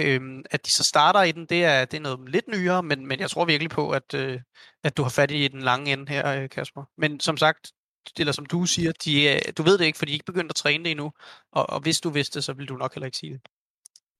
Øhm, 0.04 0.44
at 0.50 0.66
de 0.66 0.70
så 0.70 0.84
starter 0.84 1.22
i 1.22 1.32
den, 1.32 1.46
det 1.46 1.64
er, 1.64 1.84
det 1.84 1.96
er 1.96 2.00
noget 2.00 2.28
lidt 2.28 2.48
nyere, 2.48 2.82
men, 2.82 3.06
men 3.06 3.20
jeg 3.20 3.30
tror 3.30 3.44
virkelig 3.44 3.70
på, 3.70 3.90
at, 3.90 4.14
øh, 4.14 4.40
at 4.84 4.96
du 4.96 5.02
har 5.02 5.14
fat 5.20 5.30
i 5.30 5.48
den 5.48 5.62
lange 5.62 5.92
ende 5.92 6.12
her, 6.12 6.42
øh, 6.42 6.48
Kasper. 6.48 6.84
Men 6.96 7.20
som 7.20 7.36
sagt, 7.36 7.72
eller 8.20 8.32
som 8.32 8.46
du 8.46 8.64
siger, 8.64 8.92
de, 9.04 9.12
øh, 9.30 9.52
du 9.58 9.62
ved 9.62 9.78
det 9.78 9.84
ikke, 9.84 9.98
fordi 9.98 10.10
de 10.10 10.16
ikke 10.16 10.32
begyndt 10.32 10.52
at 10.52 10.56
træne 10.56 10.84
det 10.84 10.90
endnu, 10.90 11.12
og, 11.52 11.64
og 11.70 11.82
hvis 11.82 12.00
du 12.00 12.10
vidste, 12.10 12.42
så 12.42 12.52
ville 12.52 12.68
du 12.68 12.76
nok 12.76 12.94
heller 12.94 13.06
ikke 13.06 13.18
sige 13.18 13.32
det. 13.32 13.40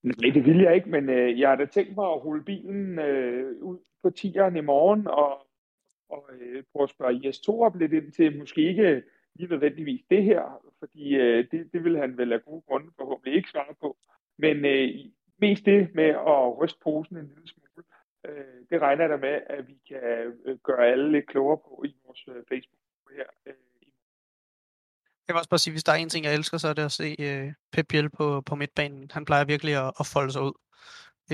Nej, 0.03 0.33
det 0.33 0.45
vil 0.45 0.59
jeg 0.61 0.75
ikke, 0.75 0.89
men 0.89 1.09
øh, 1.09 1.39
jeg 1.39 1.49
har 1.49 1.55
da 1.55 1.65
tænkt 1.65 1.95
mig 1.95 2.05
at 2.05 2.25
rulle 2.25 2.43
bilen 2.43 2.99
øh, 2.99 3.61
ud 3.61 3.77
på 4.03 4.09
tieren 4.09 4.55
i 4.55 4.61
morgen, 4.61 5.07
og, 5.07 5.47
og 6.09 6.29
øh, 6.39 6.63
prøve 6.71 6.83
at 6.83 6.89
spørge 6.89 7.21
Jes 7.25 7.39
Torup 7.39 7.75
lidt 7.75 7.93
ind 7.93 8.11
til, 8.11 8.37
måske 8.37 8.61
ikke 8.69 9.03
lige 9.35 9.49
nødvendigvis 9.49 10.01
det 10.09 10.23
her, 10.23 10.41
fordi 10.79 11.15
øh, 11.15 11.47
det, 11.51 11.73
det 11.73 11.83
vil 11.83 11.97
han 11.97 12.17
vel 12.17 12.33
af 12.33 12.43
gode 12.43 12.61
grunde 12.67 12.91
forhåbentlig 12.97 13.35
ikke 13.35 13.49
svare 13.49 13.75
på. 13.81 13.97
Men 14.37 14.65
øh, 14.65 14.89
mest 15.41 15.65
det 15.65 15.95
med 15.95 16.09
at 16.33 16.57
ryste 16.59 16.79
posen 16.83 17.17
en 17.17 17.27
lille 17.27 17.47
smule. 17.47 17.83
Øh, 18.25 18.59
det 18.69 18.81
regner 18.81 19.03
jeg 19.03 19.09
da 19.09 19.17
med, 19.17 19.41
at 19.49 19.67
vi 19.67 19.77
kan 19.87 19.99
øh, 20.45 20.57
gøre 20.63 20.87
alle 20.87 21.11
lidt 21.11 21.27
klogere 21.27 21.57
på 21.57 21.83
i 21.85 21.95
vores 22.05 22.25
øh, 22.27 22.43
Facebook 22.49 22.79
her. 23.17 23.29
Øh, 23.45 23.53
jeg 25.27 25.33
vil 25.33 25.39
også 25.39 25.49
bare 25.49 25.59
sige, 25.59 25.73
hvis 25.73 25.83
der 25.83 25.91
er 25.91 25.95
en 25.95 26.09
ting, 26.09 26.25
jeg 26.25 26.33
elsker, 26.33 26.57
så 26.57 26.67
er 26.67 26.73
det 26.73 26.85
at 26.85 26.91
se 26.91 27.15
øh, 27.19 27.53
Pep 27.71 27.87
Biel 27.89 28.09
på, 28.09 28.41
på 28.41 28.55
midtbanen. 28.55 29.11
Han 29.13 29.25
plejer 29.25 29.45
virkelig 29.45 29.75
at, 29.75 29.93
at 29.99 30.05
folde 30.05 30.31
sig 30.31 30.41
ud. 30.41 30.53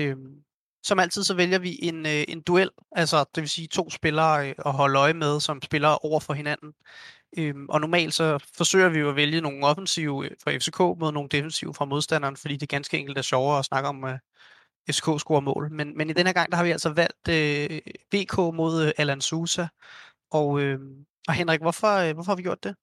Øhm, 0.00 0.44
som 0.82 0.98
altid, 0.98 1.22
så 1.24 1.34
vælger 1.34 1.58
vi 1.58 1.78
en, 1.82 2.06
øh, 2.06 2.24
en 2.28 2.40
duel, 2.40 2.70
altså 2.92 3.24
det 3.34 3.40
vil 3.40 3.48
sige 3.48 3.68
to 3.68 3.90
spillere 3.90 4.48
øh, 4.48 4.54
at 4.66 4.72
holde 4.72 4.98
øje 4.98 5.14
med, 5.14 5.40
som 5.40 5.62
spiller 5.62 6.04
over 6.06 6.20
for 6.20 6.34
hinanden. 6.34 6.74
Øhm, 7.38 7.66
og 7.68 7.80
normalt 7.80 8.14
så 8.14 8.50
forsøger 8.56 8.88
vi 8.88 8.98
jo 8.98 9.08
at 9.08 9.16
vælge 9.16 9.40
nogle 9.40 9.66
offensive 9.66 10.24
øh, 10.24 10.30
fra 10.44 10.56
FCK 10.56 10.78
mod 10.78 11.12
nogle 11.12 11.28
defensive 11.28 11.74
fra 11.74 11.84
modstanderen, 11.84 12.36
fordi 12.36 12.56
det 12.56 12.68
ganske 12.68 12.98
enkelt 12.98 13.18
er 13.18 13.22
sjovere 13.22 13.58
at 13.58 13.64
snakke 13.64 13.88
om, 13.88 14.04
øh, 14.04 14.18
at 14.88 14.94
FCK 14.94 15.20
scorer 15.20 15.40
mål. 15.40 15.72
Men, 15.72 15.96
men 15.96 16.10
i 16.10 16.12
denne 16.12 16.32
gang, 16.32 16.50
der 16.50 16.56
har 16.56 16.64
vi 16.64 16.70
altså 16.70 16.92
valgt 16.92 17.28
øh, 17.28 17.80
VK 18.14 18.36
mod 18.38 18.84
øh, 18.86 18.92
Alan 18.96 19.20
Sousa. 19.20 19.66
Og, 20.30 20.60
øh, 20.60 20.80
og 21.28 21.34
Henrik, 21.34 21.60
hvorfor, 21.60 22.08
øh, 22.08 22.14
hvorfor 22.14 22.30
har 22.30 22.36
vi 22.36 22.42
gjort 22.42 22.64
det? 22.64 22.74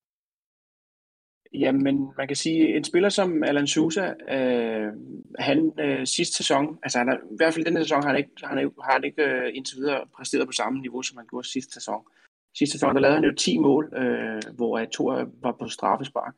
Jamen, 1.53 2.13
man 2.17 2.27
kan 2.27 2.35
sige, 2.35 2.77
en 2.77 2.83
spiller 2.83 3.09
som 3.09 3.43
Alan 3.43 3.67
Sousa, 3.67 4.13
øh, 4.29 4.91
han 5.39 5.71
øh, 5.79 6.07
sidste 6.07 6.37
sæson, 6.37 6.79
altså 6.83 6.97
han 6.97 7.09
er, 7.09 7.17
i 7.17 7.35
hvert 7.35 7.53
fald 7.53 7.65
denne 7.65 7.83
sæson, 7.83 8.03
har 8.03 8.09
han 8.09 8.17
ikke, 8.17 8.29
han 8.43 8.57
er, 8.57 8.83
har 8.83 8.93
han 8.93 9.03
ikke 9.03 9.23
øh, 9.23 9.51
indtil 9.53 9.77
videre 9.77 10.05
præsteret 10.15 10.47
på 10.47 10.51
samme 10.51 10.81
niveau, 10.81 11.01
som 11.01 11.17
han 11.17 11.27
gjorde 11.29 11.47
sidste 11.47 11.73
sæson. 11.73 12.03
Sidste 12.57 12.71
sæson, 12.71 12.95
der 12.95 13.01
lavede 13.01 13.15
han 13.15 13.25
jo 13.25 13.35
10 13.35 13.57
mål, 13.57 13.93
øh, 13.95 14.41
hvor 14.55 14.85
to 14.85 15.03
var 15.41 15.55
på 15.59 15.67
straffespark. 15.67 16.33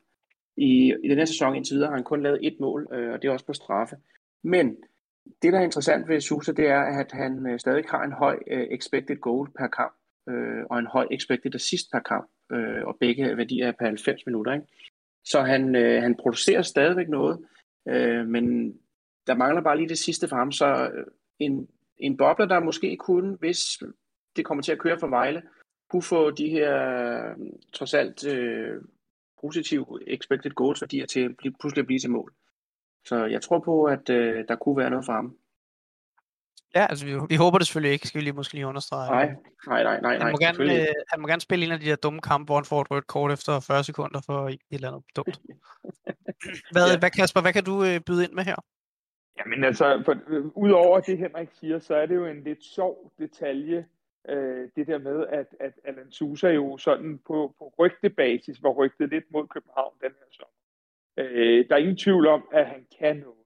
I, 0.58 0.94
I 1.04 1.10
den 1.10 1.18
her 1.18 1.26
sæson 1.26 1.56
indtil 1.56 1.76
videre 1.76 1.90
har 1.90 1.96
han 1.96 2.04
kun 2.04 2.24
lavet 2.24 2.40
et 2.42 2.58
mål, 2.60 2.88
øh, 2.92 3.14
og 3.14 3.22
det 3.22 3.28
er 3.28 3.32
også 3.32 3.46
på 3.46 3.54
straffe. 3.54 3.96
Men 4.44 4.78
det, 5.42 5.54
der 5.54 5.60
er 5.60 5.64
interessant 5.64 6.08
ved 6.08 6.22
Sousa, 6.22 6.52
det 6.52 6.68
er, 6.68 6.82
at 6.82 7.12
han 7.12 7.48
øh, 7.48 7.60
stadig 7.60 7.84
har 7.90 8.04
en 8.04 8.12
høj 8.12 8.40
øh, 8.52 8.68
expected 8.72 9.16
goal 9.16 9.50
per 9.60 9.68
kamp, 9.68 9.94
øh, 10.30 10.64
og 10.70 10.80
en 10.80 10.88
høj 10.88 11.08
expected 11.12 11.56
assist 11.56 11.92
per 11.92 12.00
kamp, 12.00 12.30
øh, 12.52 12.86
og 12.86 12.98
begge 13.00 13.38
værdier 13.38 13.68
er 13.68 13.72
per 13.72 13.86
90 13.86 14.26
minutter. 14.26 14.54
Ikke? 14.54 14.66
Så 15.26 15.42
han, 15.42 15.76
øh, 15.76 16.02
han 16.02 16.16
producerer 16.16 16.62
stadigvæk 16.62 17.10
noget, 17.10 17.40
øh, 17.88 18.28
men 18.28 18.74
der 19.28 19.36
mangler 19.36 19.62
bare 19.62 19.78
lige 19.78 19.90
det 19.90 19.98
sidste 19.98 20.28
for 20.28 20.36
ham. 20.36 20.52
Så 20.52 20.90
øh, 20.94 21.06
en, 21.40 21.68
en 21.98 22.18
bobler, 22.18 22.46
der 22.46 22.60
måske 22.60 22.98
kunne, 22.98 23.36
hvis 23.36 23.84
det 24.36 24.46
kommer 24.46 24.62
til 24.62 24.72
at 24.72 24.80
køre 24.80 25.00
for 25.00 25.08
Vejle, 25.08 25.42
kunne 25.90 26.04
få 26.04 26.32
de 26.32 26.50
her 26.50 26.72
trods 27.74 27.94
alt 27.94 28.28
øh, 28.28 28.82
positive 29.42 29.86
expected 30.08 30.52
goals 30.52 30.82
værdier 30.82 31.06
til 31.06 31.20
at 31.20 31.38
blive, 31.38 31.54
pludselig 31.60 31.82
at 31.82 31.88
blive 31.88 32.00
til 32.00 32.12
mål. 32.12 32.34
Så 33.06 33.26
jeg 33.26 33.42
tror 33.42 33.60
på, 33.60 33.84
at 33.84 34.10
øh, 34.10 34.46
der 34.48 34.56
kunne 34.56 34.78
være 34.78 34.90
noget 34.90 35.06
for 35.06 35.14
ham. 35.14 35.38
Ja, 36.76 36.86
altså 36.90 37.06
vi, 37.06 37.14
vi 37.30 37.36
håber 37.36 37.58
det 37.58 37.68
selvfølgelig 37.68 37.94
ikke, 37.94 38.08
skal 38.08 38.20
vi 38.20 38.24
lige 38.24 38.34
måske 38.34 38.54
lige 38.54 38.68
understrege. 38.68 39.10
Nej, 39.12 39.36
nej, 39.68 39.84
nej, 39.84 40.02
nej. 40.02 40.18
Han 40.18 40.32
må, 40.32 40.38
gerne, 40.38 40.82
øh, 40.82 40.88
han 41.12 41.22
må 41.22 41.28
gerne 41.28 41.42
spille 41.42 41.66
en 41.66 41.72
af 41.72 41.80
de 41.80 41.86
der 41.86 41.96
dumme 41.96 42.22
kampe, 42.22 42.46
hvor 42.46 42.56
han 42.56 42.66
får 42.66 42.82
et 42.82 42.92
rødt 42.92 43.08
kort 43.08 43.32
efter 43.32 43.60
40 43.60 43.84
sekunder 43.84 44.22
for 44.26 44.50
et 44.50 44.60
eller 44.72 44.88
andet 44.88 45.04
dumt. 45.16 45.40
hvad, 46.74 46.88
ja. 46.92 47.00
hvad, 47.00 47.10
Kasper, 47.10 47.42
hvad 47.42 47.54
kan 47.54 47.64
du 47.64 47.84
øh, 47.84 48.00
byde 48.00 48.24
ind 48.24 48.34
med 48.34 48.44
her? 48.44 48.56
Jamen 49.40 49.64
altså, 49.64 50.02
for, 50.06 50.16
øh, 50.28 50.46
udover 50.46 51.00
det 51.00 51.18
Henrik 51.18 51.50
siger, 51.60 51.80
så 51.80 51.96
er 51.96 52.06
det 52.06 52.16
jo 52.16 52.26
en 52.26 52.44
lidt 52.44 52.64
sjov 52.64 53.12
detalje, 53.20 53.86
øh, 54.30 54.70
det 54.76 54.88
der 54.88 54.98
med, 54.98 55.28
at, 55.28 55.56
at 55.60 55.74
Alan 55.84 56.12
Sousa 56.12 56.50
jo 56.50 56.78
sådan 56.78 57.18
på, 57.18 57.56
på 57.60 57.74
rygtebasis 57.80 58.64
var 58.64 58.70
rygtet 58.70 59.10
lidt 59.10 59.32
mod 59.32 59.48
København 59.48 59.94
den 60.02 60.12
her 60.12 60.28
sommer. 60.32 60.56
Øh, 61.18 61.70
der 61.70 61.76
er 61.76 61.80
ingen 61.80 61.98
tvivl 61.98 62.28
om, 62.28 62.48
at 62.52 62.66
han 62.68 62.88
kan 63.00 63.18
noget. 63.18 63.46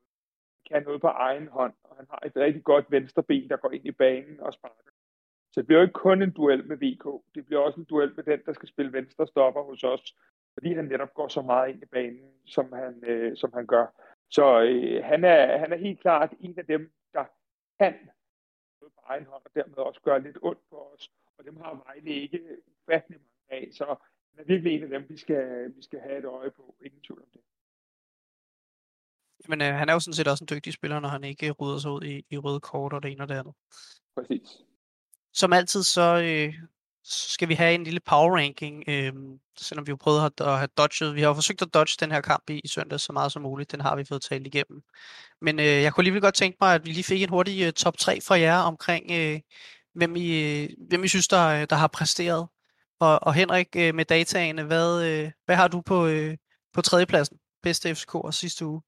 Han 0.53 0.79
kan 0.79 0.83
noget 0.83 1.01
på 1.01 1.07
egen 1.07 1.47
hånd, 1.47 1.73
og 1.83 1.95
han 1.95 2.05
har 2.09 2.23
et 2.25 2.35
rigtig 2.35 2.63
godt 2.63 2.85
venstre 2.91 3.23
ben, 3.23 3.49
der 3.49 3.57
går 3.57 3.71
ind 3.71 3.85
i 3.85 3.91
banen 3.91 4.39
og 4.39 4.53
sparker. 4.53 4.91
Så 5.51 5.61
det 5.61 5.67
bliver 5.67 5.79
jo 5.79 5.83
ikke 5.83 5.93
kun 5.93 6.21
en 6.21 6.31
duel 6.31 6.67
med 6.67 6.77
VK, 6.77 7.35
det 7.35 7.45
bliver 7.45 7.61
også 7.61 7.79
en 7.79 7.85
duel 7.85 8.15
med 8.15 8.23
den, 8.23 8.39
der 8.45 8.53
skal 8.53 8.69
spille 8.69 8.93
venstre 8.93 9.27
stopper 9.27 9.61
hos 9.63 9.83
os, 9.83 10.15
fordi 10.53 10.73
han 10.73 10.85
netop 10.85 11.13
går 11.13 11.27
så 11.27 11.41
meget 11.41 11.69
ind 11.69 11.83
i 11.83 11.85
banen, 11.85 12.31
som 12.45 12.73
han, 12.73 13.03
øh, 13.03 13.37
som 13.37 13.53
han 13.53 13.67
gør. 13.67 13.85
Så 14.29 14.61
øh, 14.61 15.03
han, 15.03 15.23
er, 15.23 15.57
han 15.57 15.73
er 15.73 15.77
helt 15.77 15.99
klart 15.99 16.33
en 16.39 16.59
af 16.59 16.65
dem, 16.65 16.91
der 17.13 17.25
kan 17.79 17.93
egen 19.09 19.25
hånd, 19.25 19.43
og 19.45 19.51
dermed 19.55 19.77
også 19.77 20.01
gøre 20.01 20.23
lidt 20.23 20.37
ondt 20.41 20.69
på 20.69 20.77
os. 20.93 21.11
Og 21.37 21.45
dem 21.45 21.57
har 21.57 21.83
Vejle 21.85 22.13
ikke 22.23 22.41
ufattelig 22.67 23.19
mange 23.19 23.61
af, 23.61 23.69
så 23.73 23.85
han 24.29 24.39
er 24.39 24.43
virkelig 24.43 24.73
en 24.73 24.83
af 24.83 24.89
dem, 24.89 25.09
vi 25.09 25.17
skal, 25.17 25.75
vi 25.75 25.81
skal 25.81 25.99
have 25.99 26.17
et 26.17 26.25
øje 26.25 26.51
på. 26.51 26.75
Ingen 26.85 27.01
tvivl 27.01 27.21
om 27.21 27.29
det. 27.33 27.41
Men 29.47 29.61
øh, 29.61 29.73
han 29.73 29.89
er 29.89 29.93
jo 29.93 29.99
sådan 29.99 30.13
set 30.13 30.27
også 30.27 30.43
en 30.43 30.55
dygtig 30.55 30.73
spiller, 30.73 30.99
når 30.99 31.09
han 31.09 31.23
ikke 31.23 31.51
rydder 31.51 31.77
sig 31.77 31.91
ud 31.91 32.03
i, 32.03 32.25
i 32.29 32.37
røde 32.37 32.59
kort 32.59 32.93
og 32.93 33.03
det 33.03 33.11
ene 33.11 33.23
og 33.23 33.29
det 33.29 33.35
andet. 33.35 33.53
Præcis. 34.15 34.63
Som 35.33 35.53
altid, 35.53 35.83
så, 35.83 36.07
øh, 36.23 36.53
så 37.09 37.29
skal 37.29 37.49
vi 37.49 37.53
have 37.53 37.73
en 37.75 37.83
lille 37.83 37.99
power 37.99 38.37
ranking, 38.37 38.83
øh, 38.87 39.13
selvom 39.57 39.87
vi 39.87 39.91
har 39.91 39.97
prøvet 39.97 40.25
at, 40.25 40.47
at 40.47 40.57
have 40.57 40.67
dodget. 40.77 41.15
Vi 41.15 41.21
har 41.21 41.27
jo 41.27 41.33
forsøgt 41.33 41.61
at 41.61 41.73
dodge 41.73 41.97
den 41.99 42.11
her 42.11 42.21
kamp 42.21 42.49
i, 42.49 42.61
i 42.63 42.67
søndag 42.67 42.99
så 42.99 43.13
meget 43.13 43.31
som 43.31 43.41
muligt. 43.41 43.71
Den 43.71 43.81
har 43.81 43.95
vi 43.95 44.03
fået 44.03 44.21
talt 44.21 44.47
igennem. 44.47 44.81
Men 45.41 45.59
øh, 45.59 45.65
jeg 45.65 45.93
kunne 45.93 46.01
alligevel 46.01 46.21
godt 46.21 46.35
tænke 46.35 46.57
mig, 46.61 46.75
at 46.75 46.85
vi 46.85 46.91
lige 46.91 47.03
fik 47.03 47.21
en 47.21 47.29
hurtig 47.29 47.63
øh, 47.65 47.73
top 47.73 47.97
3 47.97 48.21
fra 48.21 48.39
jer 48.39 48.57
omkring, 48.57 49.11
øh, 49.11 49.39
hvem, 49.93 50.15
I, 50.15 50.61
øh, 50.63 50.69
hvem 50.89 51.03
I 51.03 51.07
synes, 51.07 51.27
der, 51.27 51.47
øh, 51.47 51.67
der 51.69 51.75
har 51.75 51.87
præsteret. 51.87 52.47
Og, 52.99 53.19
og 53.23 53.33
Henrik, 53.33 53.67
øh, 53.77 53.95
med 53.95 54.05
dataene, 54.05 54.63
hvad, 54.63 55.05
øh, 55.05 55.31
hvad 55.45 55.55
har 55.55 55.67
du 55.67 55.81
på, 55.81 56.07
øh, 56.07 56.37
på 56.73 56.81
tredjepladsen? 56.81 57.37
Bedste 57.63 57.95
FCK 57.95 58.13
sidste 58.31 58.65
uge? 58.65 58.81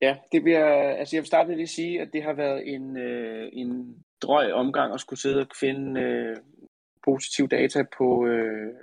Ja, 0.00 0.16
det 0.32 0.42
bliver, 0.42 0.66
altså 0.98 1.16
jeg 1.16 1.20
vil 1.22 1.26
starte 1.26 1.48
med 1.48 1.62
at 1.62 1.68
sige, 1.68 2.00
at 2.00 2.08
det 2.12 2.22
har 2.22 2.32
været 2.32 2.74
en, 2.74 2.96
øh, 2.96 3.48
en 3.52 3.96
drøg 4.22 4.52
omgang 4.52 4.94
at 4.94 5.00
skulle 5.00 5.20
sidde 5.20 5.40
og 5.40 5.46
finde 5.60 6.00
øh, 6.00 6.36
positiv 7.04 7.48
data 7.48 7.82
på, 7.98 8.26
øh, 8.26 8.74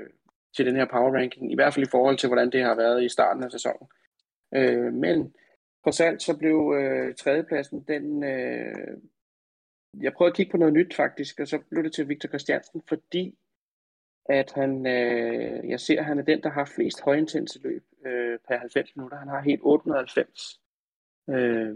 til 0.56 0.66
den 0.66 0.76
her 0.76 0.86
power 0.86 1.18
ranking, 1.18 1.52
i 1.52 1.56
hvert 1.56 1.74
fald 1.74 1.88
i 1.88 1.90
forhold 1.92 2.18
til, 2.18 2.30
hvordan 2.30 2.52
det 2.52 2.64
har 2.64 2.76
været 2.76 3.04
i 3.04 3.10
starten 3.10 3.44
af 3.44 3.52
sæsonen. 3.52 3.88
Øh, 4.56 4.94
men 4.94 5.36
for 5.84 6.04
alt 6.04 6.22
så 6.22 6.38
blev 6.38 6.74
øh, 6.80 7.16
tredjepladsen, 7.16 7.86
den, 7.88 8.24
øh, 8.24 8.98
jeg 10.02 10.14
prøvede 10.14 10.32
at 10.32 10.36
kigge 10.36 10.52
på 10.52 10.58
noget 10.58 10.74
nyt 10.74 10.96
faktisk, 10.96 11.40
og 11.40 11.48
så 11.48 11.60
blev 11.70 11.84
det 11.84 11.94
til 11.94 12.10
Victor 12.10 12.30
Christiansen, 12.30 12.82
fordi 12.88 13.38
at 14.30 14.52
han, 14.56 14.88
øh, 14.88 15.70
jeg 15.70 15.80
ser, 15.80 16.00
at 16.00 16.06
han 16.06 16.20
er 16.20 16.24
den, 16.24 16.44
der 16.44 16.50
har 16.50 16.72
flest 16.76 17.02
højintense 17.02 17.60
løb 17.64 17.84
øh, 18.06 18.40
per 18.48 18.58
90 18.58 18.96
minutter. 18.96 19.18
Han 19.18 19.28
har 19.28 19.42
helt 19.42 19.62
890 19.64 20.60
øh, 21.30 21.76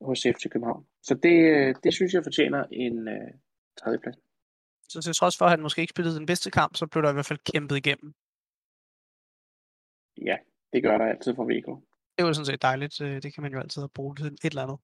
hos 0.00 0.22
FC 0.22 0.50
København. 0.50 0.86
Så 1.02 1.14
det, 1.14 1.38
øh, 1.56 1.74
det 1.84 1.94
synes 1.94 2.14
jeg 2.14 2.22
fortjener 2.22 2.64
en 2.72 3.08
øh, 3.08 3.30
tredjeplads. 3.76 4.25
Så 4.88 5.02
til 5.02 5.14
trods 5.14 5.38
for, 5.38 5.44
at 5.44 5.50
han 5.50 5.62
måske 5.62 5.80
ikke 5.80 5.90
spillede 5.90 6.16
den 6.16 6.26
bedste 6.26 6.50
kamp, 6.50 6.76
så 6.76 6.86
blev 6.86 7.02
der 7.02 7.10
i 7.10 7.12
hvert 7.12 7.26
fald 7.26 7.52
kæmpet 7.52 7.76
igennem. 7.76 8.14
Ja, 10.28 10.36
det 10.72 10.82
gør 10.82 10.98
der 10.98 11.06
altid 11.06 11.34
for 11.34 11.44
VK. 11.44 11.68
Det 12.16 12.22
er 12.22 12.26
jo 12.26 12.34
sådan 12.34 12.46
set 12.46 12.62
dejligt. 12.62 13.00
Øh, 13.00 13.22
det 13.22 13.34
kan 13.34 13.42
man 13.42 13.52
jo 13.52 13.58
altid 13.58 13.88
bruge 13.88 14.16
til 14.16 14.26
et 14.26 14.44
eller 14.44 14.62
andet. 14.62 14.78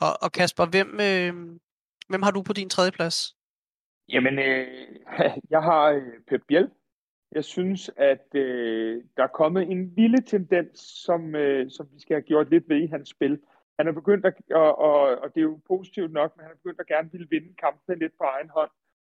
Og, 0.00 0.12
og 0.22 0.32
Kasper, 0.32 0.66
hvem, 0.66 0.88
øh, 1.08 1.32
hvem 2.08 2.22
har 2.22 2.30
du 2.30 2.42
på 2.42 2.52
din 2.52 2.70
tredje 2.70 2.92
plads? 2.92 3.36
Jamen, 4.08 4.38
øh, 4.38 4.66
jeg 5.54 5.62
har 5.62 5.84
øh, 5.84 6.12
Pep 6.28 6.42
Biel. 6.48 6.70
Jeg 7.32 7.44
synes, 7.44 7.90
at 7.96 8.26
øh, 8.34 9.02
der 9.16 9.22
er 9.22 9.36
kommet 9.40 9.62
en 9.70 9.94
lille 9.96 10.20
tendens, 10.22 10.78
som, 10.78 11.34
øh, 11.34 11.70
som 11.70 11.88
vi 11.92 12.00
skal 12.00 12.14
have 12.14 12.22
gjort 12.22 12.50
lidt 12.50 12.68
ved 12.68 12.76
i 12.76 12.86
hans 12.86 13.08
spil. 13.08 13.40
han 13.78 13.88
er 13.88 13.92
begyndt 13.92 14.26
at, 14.26 14.34
og, 14.50 14.78
og, 14.78 15.00
og 15.22 15.34
det 15.34 15.40
er 15.40 15.48
jo 15.52 15.60
positivt 15.68 16.12
nok, 16.12 16.36
men 16.36 16.42
han 16.44 16.52
er 16.52 16.56
begyndt 16.56 16.80
at 16.80 16.86
gerne 16.86 17.12
ville 17.12 17.26
vinde 17.30 17.54
kampene 17.54 17.98
lidt 17.98 18.12
på 18.18 18.24
egen 18.24 18.50
hånd. 18.50 18.70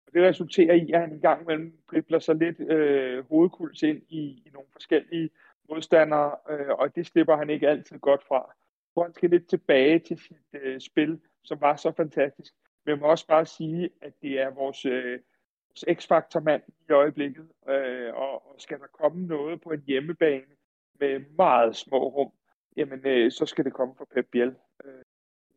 Og 0.08 0.14
det 0.14 0.22
resulterer 0.22 0.74
i, 0.74 0.92
at 0.92 1.00
han 1.00 1.12
en 1.12 1.20
gang 1.20 1.42
imellem 1.42 1.78
dribler 1.90 2.18
sig 2.18 2.34
lidt 2.34 2.60
øh, 2.60 3.24
hovedkuls 3.28 3.82
ind 3.82 4.02
i, 4.08 4.42
i 4.46 4.50
nogle 4.52 4.68
forskellige 4.72 5.30
modstandere, 5.68 6.36
øh, 6.50 6.68
og 6.68 6.94
det 6.96 7.06
slipper 7.06 7.36
han 7.36 7.50
ikke 7.50 7.68
altid 7.68 7.98
godt 7.98 8.24
fra. 8.28 8.54
Så 8.94 9.02
han 9.02 9.14
skal 9.14 9.30
lidt 9.30 9.48
tilbage 9.48 9.98
til 9.98 10.18
sit 10.18 10.62
øh, 10.62 10.80
spil, 10.80 11.20
som 11.44 11.60
var 11.60 11.76
så 11.76 11.92
fantastisk. 11.96 12.54
Men 12.84 12.90
jeg 12.90 12.98
må 12.98 13.06
også 13.06 13.26
bare 13.26 13.46
sige, 13.46 13.90
at 14.02 14.12
det 14.22 14.40
er 14.40 14.50
vores, 14.50 14.84
øh, 14.84 15.20
vores 15.68 15.84
x-faktor-mand 16.00 16.62
i 16.88 16.92
øjeblikket, 16.92 17.48
øh, 17.68 18.14
og, 18.14 18.32
og 18.50 18.54
skal 18.58 18.78
der 18.78 18.86
komme 18.86 19.26
noget 19.26 19.60
på 19.60 19.70
en 19.70 19.82
hjemmebane 19.86 20.54
med 21.00 21.20
meget 21.36 21.76
små 21.76 22.08
rum, 22.08 22.32
jamen 22.76 23.06
øh, 23.06 23.32
så 23.32 23.46
skal 23.46 23.64
det 23.64 23.72
komme 23.72 23.94
fra 23.98 24.04
Pep 24.14 24.26
Biel, 24.32 24.54
øh, 24.84 25.02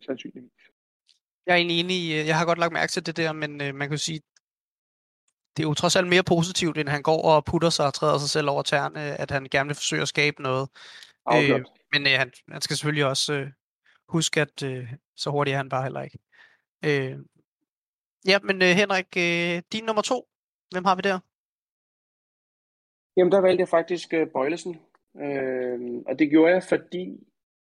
sandsynligvis. 0.02 0.52
Jeg 1.46 1.54
er 1.54 1.58
egentlig 1.58 1.80
enig 1.80 1.96
i, 1.96 2.20
øh, 2.20 2.28
jeg 2.28 2.38
har 2.38 2.46
godt 2.46 2.60
lagt 2.60 2.74
mærke 2.74 2.92
til 2.92 3.06
det 3.06 3.18
der, 3.18 3.34
men 3.34 3.62
øh, 3.62 3.76
man 3.76 3.90
kan 3.90 3.98
sige, 3.98 4.22
det 5.58 5.64
er 5.64 5.68
jo 5.68 5.74
trods 5.74 5.96
alt 5.96 6.08
mere 6.08 6.24
positivt, 6.24 6.78
end 6.78 6.90
han 6.90 7.02
går 7.02 7.22
og 7.22 7.46
putter 7.46 7.70
sig 7.70 7.86
og 7.86 7.94
træder 7.94 8.18
sig 8.18 8.30
selv 8.30 8.50
over 8.50 8.62
tæerne, 8.62 9.00
at 9.00 9.32
han 9.32 9.48
gerne 9.52 9.68
vil 9.68 9.76
forsøge 9.76 10.02
at 10.02 10.08
skabe 10.08 10.42
noget. 10.42 10.70
Øh, 11.34 11.66
men 11.94 12.02
øh, 12.08 12.14
han, 12.18 12.32
han 12.52 12.62
skal 12.62 12.76
selvfølgelig 12.76 13.06
også 13.06 13.34
øh, 13.34 13.48
huske, 14.08 14.42
at 14.42 14.64
øh, 14.64 14.94
så 15.16 15.30
hurtigt 15.30 15.54
er 15.54 15.58
han 15.58 15.70
bare 15.70 15.84
heller 15.84 16.02
ikke. 16.02 16.20
Øh, 16.86 17.18
ja, 18.28 18.40
men 18.40 18.62
øh, 18.62 18.68
Henrik, 18.68 19.18
øh, 19.18 19.62
din 19.72 19.84
nummer 19.84 20.02
to, 20.02 20.28
hvem 20.72 20.86
har 20.86 20.96
vi 20.96 21.02
der? 21.02 21.20
Jamen, 23.18 23.32
der 23.32 23.42
valgte 23.42 23.62
jeg 23.62 23.70
faktisk 23.70 24.14
øh, 24.14 24.28
Bøjlesen. 24.28 24.80
Øh, 25.16 25.80
og 26.08 26.20
det 26.20 26.30
gjorde 26.30 26.54
jeg, 26.54 26.64
fordi 26.64 27.06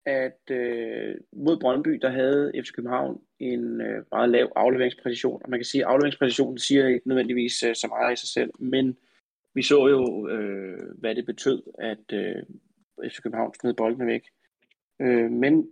at 0.05 0.51
øh, 0.51 1.15
mod 1.31 1.59
Brøndby, 1.59 1.89
der 1.89 2.09
havde 2.09 2.51
FC 2.63 2.71
København 2.71 3.21
en 3.39 3.81
øh, 3.81 4.03
meget 4.11 4.29
lav 4.29 4.51
afleveringspræcision. 4.55 5.41
Og 5.43 5.49
man 5.49 5.59
kan 5.59 5.65
sige, 5.65 5.81
at 5.81 5.89
afleveringspræcisionen 5.89 6.57
siger 6.57 6.87
ikke 6.87 7.07
nødvendigvis 7.07 7.63
øh, 7.63 7.75
så 7.75 7.87
meget 7.87 8.13
i 8.13 8.19
sig 8.19 8.29
selv, 8.29 8.51
men 8.59 8.97
vi 9.53 9.61
så 9.61 9.87
jo, 9.87 10.27
øh, 10.27 10.79
hvad 10.99 11.15
det 11.15 11.25
betød, 11.25 11.63
at 11.79 12.13
øh, 12.13 12.43
FC 13.09 13.21
København 13.21 13.53
smed 13.53 13.73
boldene 13.73 14.07
væk. 14.07 14.23
Øh, 14.99 15.31
men 15.31 15.69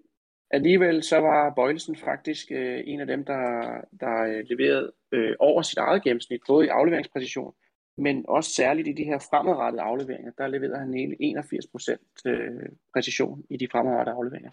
alligevel 0.51 1.03
så 1.03 1.17
var 1.17 1.53
Bøjlesen 1.55 1.95
faktisk 1.95 2.51
øh, 2.51 2.83
en 2.85 2.99
af 2.99 3.07
dem, 3.07 3.25
der, 3.25 3.71
der 3.99 4.23
øh, 4.23 4.45
leverede 4.45 4.91
øh, 5.11 5.35
over 5.39 5.61
sit 5.61 5.77
eget 5.77 6.03
gennemsnit, 6.03 6.41
både 6.47 6.65
i 6.65 6.69
afleveringspræcision, 6.69 7.53
men 8.01 8.25
også 8.27 8.49
særligt 8.51 8.87
i 8.87 8.91
de 8.91 9.03
her 9.03 9.19
fremadrettede 9.19 9.81
afleveringer, 9.81 10.31
der 10.37 10.47
leverede 10.47 10.79
han 10.79 10.93
hele 10.93 11.15
81 11.19 11.67
procent 11.67 12.01
øh, 12.25 12.69
præcision 12.93 13.43
i 13.49 13.57
de 13.57 13.67
fremadrettede 13.71 14.15
afleveringer. 14.15 14.51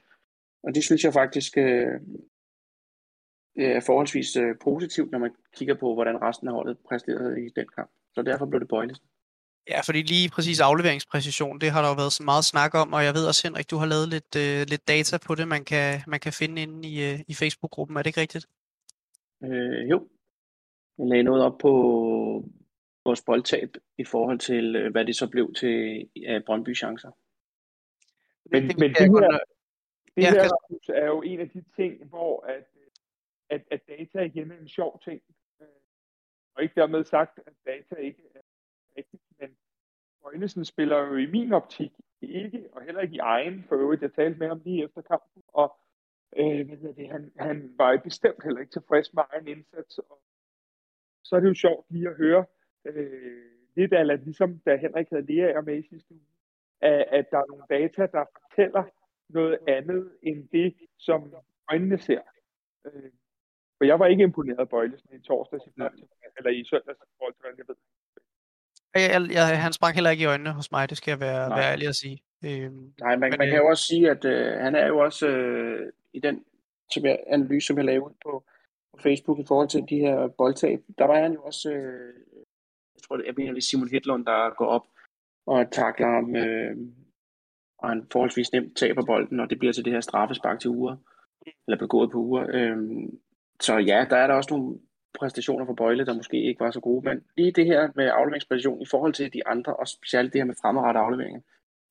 Og 0.63 0.75
det 0.75 0.85
synes 0.85 1.05
jeg 1.05 1.13
faktisk 1.13 1.59
øh, 1.59 2.01
er 3.57 3.81
forholdsvis 3.81 4.37
øh, 4.37 4.55
positivt, 4.63 5.11
når 5.13 5.19
man 5.19 5.31
kigger 5.57 5.75
på, 5.75 5.95
hvordan 5.95 6.23
resten 6.23 6.49
af 6.49 6.55
holdet 6.55 6.79
præsterede 6.89 7.47
i 7.47 7.49
den 7.57 7.67
kamp. 7.77 7.91
Så 8.15 8.23
derfor 8.23 8.47
blev 8.47 8.61
det 8.61 8.69
Bøjlesen. 8.69 9.07
Ja, 9.69 9.81
fordi 9.81 10.03
lige 10.03 10.31
præcis 10.31 10.61
afleveringspræcision, 10.61 11.61
det 11.61 11.71
har 11.71 11.83
der 11.83 11.89
jo 11.89 11.95
været 11.95 12.13
så 12.13 12.23
meget 12.23 12.45
snak 12.45 12.75
om, 12.75 12.93
og 12.93 13.05
jeg 13.05 13.15
ved 13.15 13.27
også, 13.27 13.49
Henrik, 13.49 13.71
du 13.71 13.77
har 13.77 13.87
lavet 13.87 14.09
lidt, 14.09 14.37
øh, 14.37 14.67
lidt 14.73 14.89
data 14.89 15.19
på 15.27 15.35
det, 15.35 15.49
man 15.49 15.65
kan, 15.65 16.01
man 16.07 16.21
kan 16.21 16.33
finde 16.33 16.63
inde 16.63 16.89
i, 16.89 16.95
øh, 17.13 17.21
i 17.29 17.35
Facebook-gruppen. 17.35 17.97
Er 17.97 18.03
det 18.03 18.11
ikke 18.11 18.21
rigtigt? 18.21 18.47
Øh, 19.45 19.91
jo. 19.91 19.99
Jeg 20.99 21.07
lagde 21.07 21.23
noget 21.23 21.43
op 21.43 21.59
på 21.59 21.73
vores 23.09 23.23
boldtab 23.23 23.71
i 23.99 24.05
forhold 24.05 24.38
til, 24.38 24.77
øh, 24.77 24.92
hvad 24.92 25.05
det 25.05 25.16
så 25.16 25.27
blev 25.31 25.55
til 25.55 26.09
af 26.27 26.44
Brøndby 26.44 26.77
chancer. 26.77 27.12
Men, 28.53 28.62
det, 28.68 28.79
men 28.79 28.90
det, 28.90 29.07
her, 29.14 29.38
det 30.16 30.23
ja, 30.23 30.31
her 30.31 30.49
kan... 30.87 30.94
er 31.03 31.07
jo 31.07 31.23
en 31.23 31.40
af 31.40 31.51
de 31.51 31.64
ting, 31.77 32.05
hvor 32.05 32.47
at, 32.47 32.66
at, 33.51 33.62
at 33.71 33.81
data 33.88 34.18
igen 34.21 34.51
er 34.51 34.59
en 34.59 34.68
sjov 34.68 35.01
ting. 35.05 35.21
Øh, 35.61 35.66
og 36.55 36.62
ikke 36.62 36.81
dermed 36.81 37.05
sagt, 37.05 37.40
at 37.47 37.53
data 37.66 37.94
ikke 37.94 38.23
er 38.35 38.40
rigtigt, 38.97 39.23
men 39.40 39.57
Bøjlesen 40.23 40.64
spiller 40.64 40.99
jo 40.99 41.16
i 41.16 41.27
min 41.27 41.53
optik 41.53 41.92
ikke, 42.21 42.68
og 42.73 42.83
heller 42.83 43.01
ikke 43.01 43.14
i 43.14 43.18
egen 43.18 43.64
for 43.68 43.77
øvrigt. 43.77 44.03
Jeg 44.03 44.12
talte 44.12 44.38
med 44.38 44.49
ham 44.49 44.61
lige 44.64 44.85
efter 44.85 45.03
kampen, 45.03 45.42
og 45.49 45.77
øh, 46.37 46.68
hvad 46.68 46.94
det, 46.94 47.09
han, 47.09 47.33
han 47.38 47.75
var 47.79 48.01
bestemt 48.05 48.44
heller 48.44 48.61
ikke 48.61 48.73
tilfreds 48.73 49.14
med 49.14 49.23
egen 49.33 49.49
indsats. 49.49 49.99
Og 49.99 50.23
så 51.23 51.37
er 51.37 51.40
det 51.40 51.49
jo 51.49 51.55
sjovt 51.55 51.87
lige 51.90 52.09
at 52.09 52.16
høre, 52.16 52.44
øh, 52.85 53.43
lidt 53.77 53.93
af, 53.93 54.25
ligesom 54.25 54.59
da 54.67 54.77
Henrik 54.77 55.07
havde 55.11 55.27
lærer 55.33 55.61
med 55.61 55.79
i 55.79 55.88
sidste 55.88 56.14
uge, 56.14 56.21
at, 56.81 57.05
at 57.11 57.31
der 57.31 57.38
er 57.38 57.45
nogle 57.49 57.64
data, 57.71 58.03
der 58.07 58.25
fortæller 58.41 58.85
noget 59.29 59.59
andet 59.69 60.11
end 60.23 60.49
det, 60.49 60.75
som 60.99 61.35
øjnene 61.71 61.99
ser. 61.99 62.21
Øh, 62.87 63.11
for 63.79 63.85
jeg 63.85 63.99
var 63.99 64.07
ikke 64.07 64.23
imponeret 64.23 64.59
af 64.59 64.69
Bøjlesen 64.69 65.09
i 65.12 65.21
torsdags, 65.21 65.64
eller 65.67 66.51
i 66.51 66.64
søndags, 66.64 66.99
i 67.03 67.14
forhold 67.19 67.35
til, 67.35 67.41
hvad 67.41 67.53
jeg 67.59 67.64
ved. 67.69 67.77
Jeg, 68.95 69.35
jeg, 69.35 69.62
han 69.62 69.73
sprang 69.73 69.95
heller 69.95 70.11
ikke 70.11 70.23
i 70.23 70.27
øjnene 70.27 70.53
hos 70.53 70.73
mig, 70.73 70.91
det 70.91 70.97
skal 70.97 71.11
jeg 71.11 71.21
være, 71.21 71.51
være 71.51 71.73
ærlig 71.73 71.88
at 71.88 71.95
sige. 71.95 72.23
Øhm, 72.45 72.93
Nej, 73.01 73.17
man, 73.17 73.31
men, 73.31 73.38
man 73.38 73.49
kan 73.49 73.59
jo 73.59 73.67
også 73.67 73.85
sige, 73.85 74.11
at 74.11 74.25
øh, 74.25 74.53
han 74.53 74.75
er 74.75 74.87
jo 74.87 74.99
også 74.99 75.29
øh, 75.29 75.93
i 76.12 76.21
den 76.21 76.45
som 76.91 77.05
jeg, 77.05 77.19
analyse, 77.27 77.67
som 77.67 77.77
jeg 77.77 77.85
lavede 77.85 78.05
ud 78.05 78.14
på, 78.23 78.45
på 78.93 78.99
Facebook 79.03 79.38
i 79.38 79.45
forhold 79.49 79.69
til 79.69 79.85
de 79.88 79.99
her 79.99 80.29
boldtab, 80.29 80.81
der 80.99 81.05
var 81.05 81.21
han 81.21 81.33
jo 81.33 81.43
også 81.43 81.71
øh, 81.71 82.14
jeg 82.99 83.03
tror, 83.03 83.23
jeg 83.27 83.35
mener, 83.37 83.53
det 83.53 83.59
er 83.59 83.63
Simon 83.63 83.89
Hedlund, 83.89 84.27
der 84.27 84.55
går 84.55 84.67
op 84.67 84.87
og 85.47 85.71
takler 85.71 86.07
ham, 86.07 86.37
øh, 86.37 86.77
og 87.79 87.89
han 87.89 88.07
forholdsvis 88.13 88.53
nemt 88.53 88.77
taber 88.77 89.05
bolden, 89.07 89.41
og 89.41 89.51
det 89.51 89.59
bliver 89.59 89.73
til 89.73 89.85
det 89.85 89.93
her 89.93 90.01
straffespark 90.01 90.61
til 90.61 90.71
uger, 90.71 90.97
eller 91.67 91.79
begået 91.79 92.11
på 92.11 92.19
uger. 92.19 92.47
Øh, 92.49 92.77
så 93.61 93.77
ja, 93.77 94.07
der 94.11 94.17
er 94.17 94.27
der 94.27 94.35
også 94.35 94.55
nogle 94.55 94.79
præstationer 95.19 95.67
for 95.67 95.75
Bøjle, 95.75 96.07
der 96.07 96.15
måske 96.15 96.43
ikke 96.43 96.61
var 96.61 96.71
så 96.71 96.81
gode, 96.81 97.09
men 97.09 97.25
lige 97.37 97.53
det 97.53 97.67
her 97.67 97.91
med 97.95 98.05
afleveringspræcision 98.05 98.83
i 98.83 98.87
forhold 98.91 99.13
til 99.13 99.33
de 99.33 99.47
andre, 99.47 99.77
og 99.77 99.89
specielt 99.89 100.33
det 100.33 100.41
her 100.41 100.47
med 100.47 100.55
fremadrettede 100.63 101.05
afleveringer, 101.05 101.41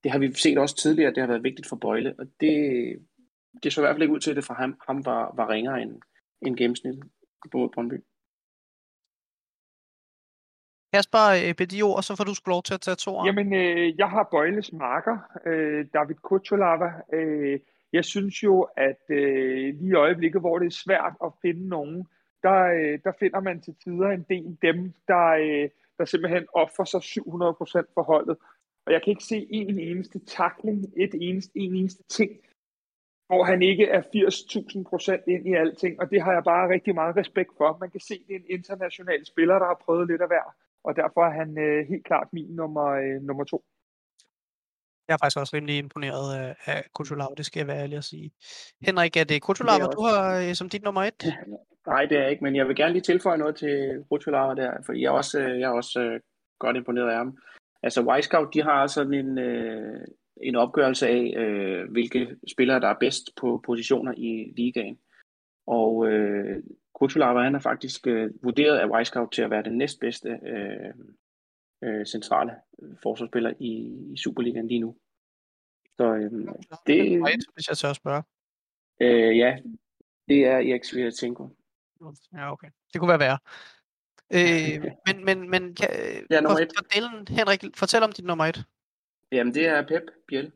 det 0.03 0.11
har 0.11 0.19
vi 0.19 0.33
set 0.33 0.57
også 0.57 0.75
tidligere, 0.75 1.13
det 1.13 1.17
har 1.17 1.27
været 1.27 1.43
vigtigt 1.43 1.67
for 1.67 1.75
Bøjle, 1.75 2.15
og 2.19 2.25
det, 2.39 2.55
det 3.63 3.73
så 3.73 3.81
i 3.81 3.83
hvert 3.83 3.93
fald 3.93 4.01
ikke 4.01 4.13
ud 4.13 4.19
til, 4.19 4.29
at 4.29 4.35
det 4.35 4.45
for 4.45 4.53
ham, 4.53 4.79
ham 4.87 5.05
var, 5.05 5.33
var 5.35 5.49
ringere 5.49 5.81
end, 5.81 6.01
end 6.41 6.57
gennemsnittet 6.57 7.03
på 7.51 7.71
Brøndby. 7.73 8.03
Kasper, 10.93 11.25
øh, 11.59 11.67
de 11.67 11.81
ord, 11.81 12.03
så 12.03 12.15
får 12.15 12.23
du 12.23 12.33
sgu 12.35 12.49
lov 12.49 12.63
til 12.63 12.73
at 12.73 12.81
tage 12.81 12.95
to 12.95 13.25
Jamen, 13.25 13.53
øh, 13.53 13.97
jeg 13.97 14.09
har 14.09 14.27
Bøjles 14.31 14.73
marker, 14.73 15.17
øh, 15.45 15.85
David 15.93 16.15
Kucholava. 16.15 16.89
Øh, 17.13 17.59
jeg 17.93 18.05
synes 18.05 18.43
jo, 18.43 18.67
at 18.77 19.01
øh, 19.09 19.75
lige 19.79 19.89
i 19.89 19.93
øjeblikket, 19.93 20.41
hvor 20.41 20.59
det 20.59 20.65
er 20.65 20.81
svært 20.85 21.13
at 21.25 21.31
finde 21.41 21.67
nogen, 21.67 22.07
der, 22.43 22.59
øh, 22.77 22.99
der 23.03 23.11
finder 23.19 23.39
man 23.39 23.61
til 23.61 23.75
tider 23.83 24.09
en 24.09 24.25
del 24.29 24.57
dem, 24.61 24.93
der, 25.07 25.27
øh, 25.27 25.69
der 25.97 26.05
simpelthen 26.05 26.45
offrer 26.53 26.85
sig 26.85 27.01
700% 27.01 27.93
for 27.93 28.03
holdet. 28.03 28.37
Og 28.85 28.93
jeg 28.93 29.01
kan 29.01 29.11
ikke 29.11 29.23
se 29.23 29.47
en 29.49 29.79
eneste 29.79 30.19
takling, 30.19 30.85
et 30.97 31.13
eneste, 31.13 31.59
en 31.59 31.75
eneste 31.75 32.03
ting, 32.03 32.31
hvor 33.27 33.43
han 33.43 33.61
ikke 33.61 33.85
er 33.85 34.01
80.000% 34.01 35.23
ind 35.27 35.47
i 35.47 35.53
alting, 35.53 35.99
og 36.01 36.09
det 36.09 36.21
har 36.21 36.33
jeg 36.33 36.43
bare 36.43 36.69
rigtig 36.69 36.95
meget 36.95 37.15
respekt 37.17 37.51
for. 37.57 37.77
Man 37.79 37.89
kan 37.89 37.99
se, 37.99 38.23
det 38.27 38.35
er 38.35 38.39
en 38.39 38.45
international 38.49 39.25
spiller, 39.25 39.59
der 39.59 39.65
har 39.65 39.81
prøvet 39.85 40.07
lidt 40.07 40.21
af 40.21 40.27
hver 40.27 40.55
og 40.87 40.95
derfor 40.95 41.21
er 41.29 41.33
han 41.41 41.49
øh, 41.65 41.87
helt 41.91 42.05
klart 42.05 42.27
min 42.33 42.49
nummer, 42.61 42.87
øh, 43.01 43.21
nummer 43.21 43.43
to. 43.43 43.63
Jeg 45.07 45.13
er 45.13 45.21
faktisk 45.21 45.39
også 45.39 45.55
rimelig 45.55 45.77
imponeret 45.77 46.55
af, 46.65 46.83
Kutulav, 46.95 47.33
det 47.37 47.45
skal 47.45 47.59
jeg 47.59 47.67
være 47.67 47.83
ærlig 47.83 47.97
at 47.97 48.03
sige. 48.03 48.31
Henrik, 48.81 49.17
er 49.17 49.23
det 49.23 49.41
Kutulav, 49.41 49.79
du 49.97 50.01
har 50.01 50.19
øh, 50.41 50.53
som 50.55 50.69
dit 50.69 50.83
nummer 50.83 51.03
et? 51.03 51.21
Nej, 51.87 52.05
det 52.05 52.17
er 52.17 52.27
ikke, 52.27 52.43
men 52.43 52.55
jeg 52.55 52.67
vil 52.67 52.75
gerne 52.75 52.93
lige 52.93 53.09
tilføje 53.09 53.37
noget 53.37 53.55
til 53.55 54.03
Kutulav 54.09 54.55
der, 54.55 54.71
for 54.85 54.93
jeg 54.93 55.07
er 55.07 55.17
også, 55.21 55.39
øh, 55.39 55.59
jeg 55.59 55.67
er 55.67 55.75
også 55.81 55.99
øh, 55.99 56.19
godt 56.59 56.77
imponeret 56.77 57.09
af 57.09 57.17
ham. 57.17 57.37
Altså, 57.83 58.01
Wisecout, 58.01 58.53
de 58.53 58.63
har 58.63 58.87
sådan 58.87 59.13
en, 59.13 59.37
øh, 59.37 60.01
en 60.41 60.55
opgørelse 60.55 61.07
af, 61.07 61.33
øh, 61.37 61.91
hvilke 61.91 62.35
spillere, 62.53 62.79
der 62.79 62.87
er 62.87 62.99
bedst 62.99 63.25
på 63.41 63.61
positioner 63.65 64.13
i 64.17 64.53
ligaen. 64.57 64.97
Og 65.67 66.07
øh, 66.07 66.63
Kutulava, 66.99 67.41
han 67.43 67.55
er 67.55 67.59
faktisk 67.59 68.07
øh, 68.07 68.29
vurderet 68.43 68.77
af 68.77 68.87
Wisecout 68.87 69.31
til 69.31 69.41
at 69.41 69.49
være 69.49 69.63
den 69.63 69.77
næstbedste 69.77 70.29
øh, 70.29 70.93
øh, 71.83 72.05
centrale 72.05 72.51
forsvarsspiller 73.03 73.53
i, 73.59 73.71
i 74.13 74.17
Superligaen 74.17 74.67
lige 74.67 74.79
nu. 74.79 74.97
Så 75.97 76.15
øh, 76.15 76.31
det... 76.87 77.21
Hvis 77.53 77.69
jeg 77.69 77.77
tør 77.77 77.93
spørge. 77.93 78.23
Øh, 79.01 79.37
ja, 79.37 79.57
det 80.27 80.45
er 80.45 80.57
Erik 80.57 80.83
Svirtenko. 80.83 81.49
Ja, 82.33 82.51
okay. 82.51 82.67
Det 82.93 82.99
kunne 82.99 83.09
være 83.09 83.19
værre. 83.19 83.39
Øh, 84.33 84.91
men, 85.07 85.25
men, 85.25 85.49
men 85.49 85.75
kan, 85.75 85.89
ja, 86.31 86.41
nummer 86.41 86.59
et. 86.59 87.29
Henrik, 87.29 87.63
fortæl 87.75 88.03
om 88.03 88.11
dit 88.11 88.25
nummer 88.25 88.45
et. 88.45 88.63
Jamen, 89.31 89.53
det 89.53 89.67
er 89.67 89.87
Pep 89.87 90.03
Biel. 90.27 90.51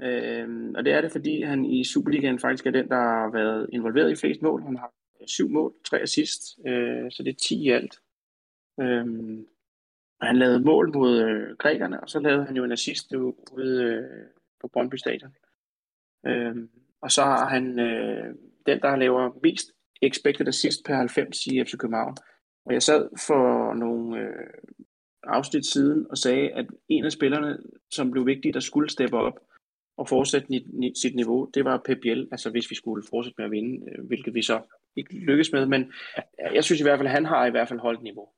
Øh, 0.00 0.72
og 0.76 0.84
det 0.84 0.92
er 0.92 1.00
det, 1.00 1.12
fordi 1.12 1.42
han 1.42 1.64
i 1.64 1.84
Superligaen 1.84 2.38
faktisk 2.38 2.66
er 2.66 2.70
den, 2.70 2.88
der 2.88 2.96
har 2.96 3.30
været 3.32 3.66
involveret 3.72 4.12
i 4.12 4.16
flest 4.16 4.42
mål. 4.42 4.62
Han 4.62 4.76
har 4.76 4.92
syv 5.26 5.48
mål, 5.48 5.74
tre 5.84 5.98
assist, 5.98 6.58
øh, 6.66 7.10
så 7.10 7.22
det 7.22 7.30
er 7.30 7.38
10 7.42 7.62
i 7.62 7.70
alt. 7.70 7.94
Øhm, 8.80 9.46
og 10.20 10.26
han 10.26 10.36
lavede 10.36 10.60
mål 10.60 10.92
mod 10.94 11.22
øh, 11.22 11.56
grækerne, 11.56 12.00
og 12.00 12.10
så 12.10 12.20
lavede 12.20 12.44
han 12.44 12.56
jo 12.56 12.64
en 12.64 12.72
assist 12.72 13.12
ude 13.52 13.82
øh, 13.82 14.26
på 14.60 14.68
Brøndby 14.68 14.94
Stadion. 14.94 15.34
Øhm, 16.26 16.70
Og 17.00 17.10
så 17.10 17.22
har 17.22 17.48
han 17.48 17.78
øh, 17.78 18.34
den, 18.66 18.80
der 18.80 18.96
laver 18.96 19.40
mest 19.42 19.72
expected 20.02 20.48
assist 20.48 20.84
per 20.84 20.94
90 20.94 21.46
i 21.46 21.64
FC 21.64 21.76
København. 21.76 22.16
Og 22.64 22.72
jeg 22.72 22.82
sad 22.82 23.08
for 23.26 23.74
nogle 23.74 24.20
øh, 24.20 24.48
afsnit 25.22 25.66
siden 25.66 26.06
og 26.10 26.18
sagde, 26.18 26.50
at 26.50 26.66
en 26.88 27.04
af 27.04 27.12
spillerne, 27.12 27.58
som 27.90 28.10
blev 28.10 28.26
vigtig, 28.26 28.54
der 28.54 28.60
skulle 28.60 28.90
steppe 28.90 29.16
op 29.16 29.40
og 29.96 30.08
fortsætte 30.08 30.50
ni, 30.50 30.92
sit 31.02 31.14
niveau, 31.14 31.50
det 31.54 31.64
var 31.64 31.82
Pep 31.84 31.98
Biel, 32.02 32.28
altså 32.32 32.50
hvis 32.50 32.70
vi 32.70 32.74
skulle 32.74 33.04
fortsætte 33.10 33.34
med 33.38 33.44
at 33.44 33.50
vinde, 33.50 33.86
øh, 33.90 34.06
hvilket 34.06 34.34
vi 34.34 34.42
så 34.42 34.60
ikke 34.96 35.14
lykkes 35.14 35.52
med, 35.52 35.66
men 35.66 35.92
jeg 36.52 36.64
synes 36.64 36.80
i 36.80 36.82
hvert 36.82 36.98
fald, 36.98 37.08
at 37.08 37.12
han 37.12 37.24
har 37.24 37.46
i 37.46 37.50
hvert 37.50 37.68
fald 37.68 37.80
holdt 37.80 38.02
niveau. 38.02 38.28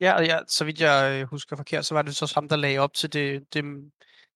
Ja, 0.00 0.12
og 0.12 0.26
ja, 0.26 0.38
så 0.46 0.64
vidt 0.64 0.80
jeg 0.80 1.20
øh, 1.20 1.28
husker 1.28 1.56
forkert, 1.56 1.84
så 1.84 1.94
var 1.94 2.02
det 2.02 2.16
så 2.16 2.32
ham, 2.34 2.48
der 2.48 2.56
lagde 2.56 2.78
op 2.78 2.94
til 2.94 3.12
det, 3.12 3.54
det, 3.54 3.64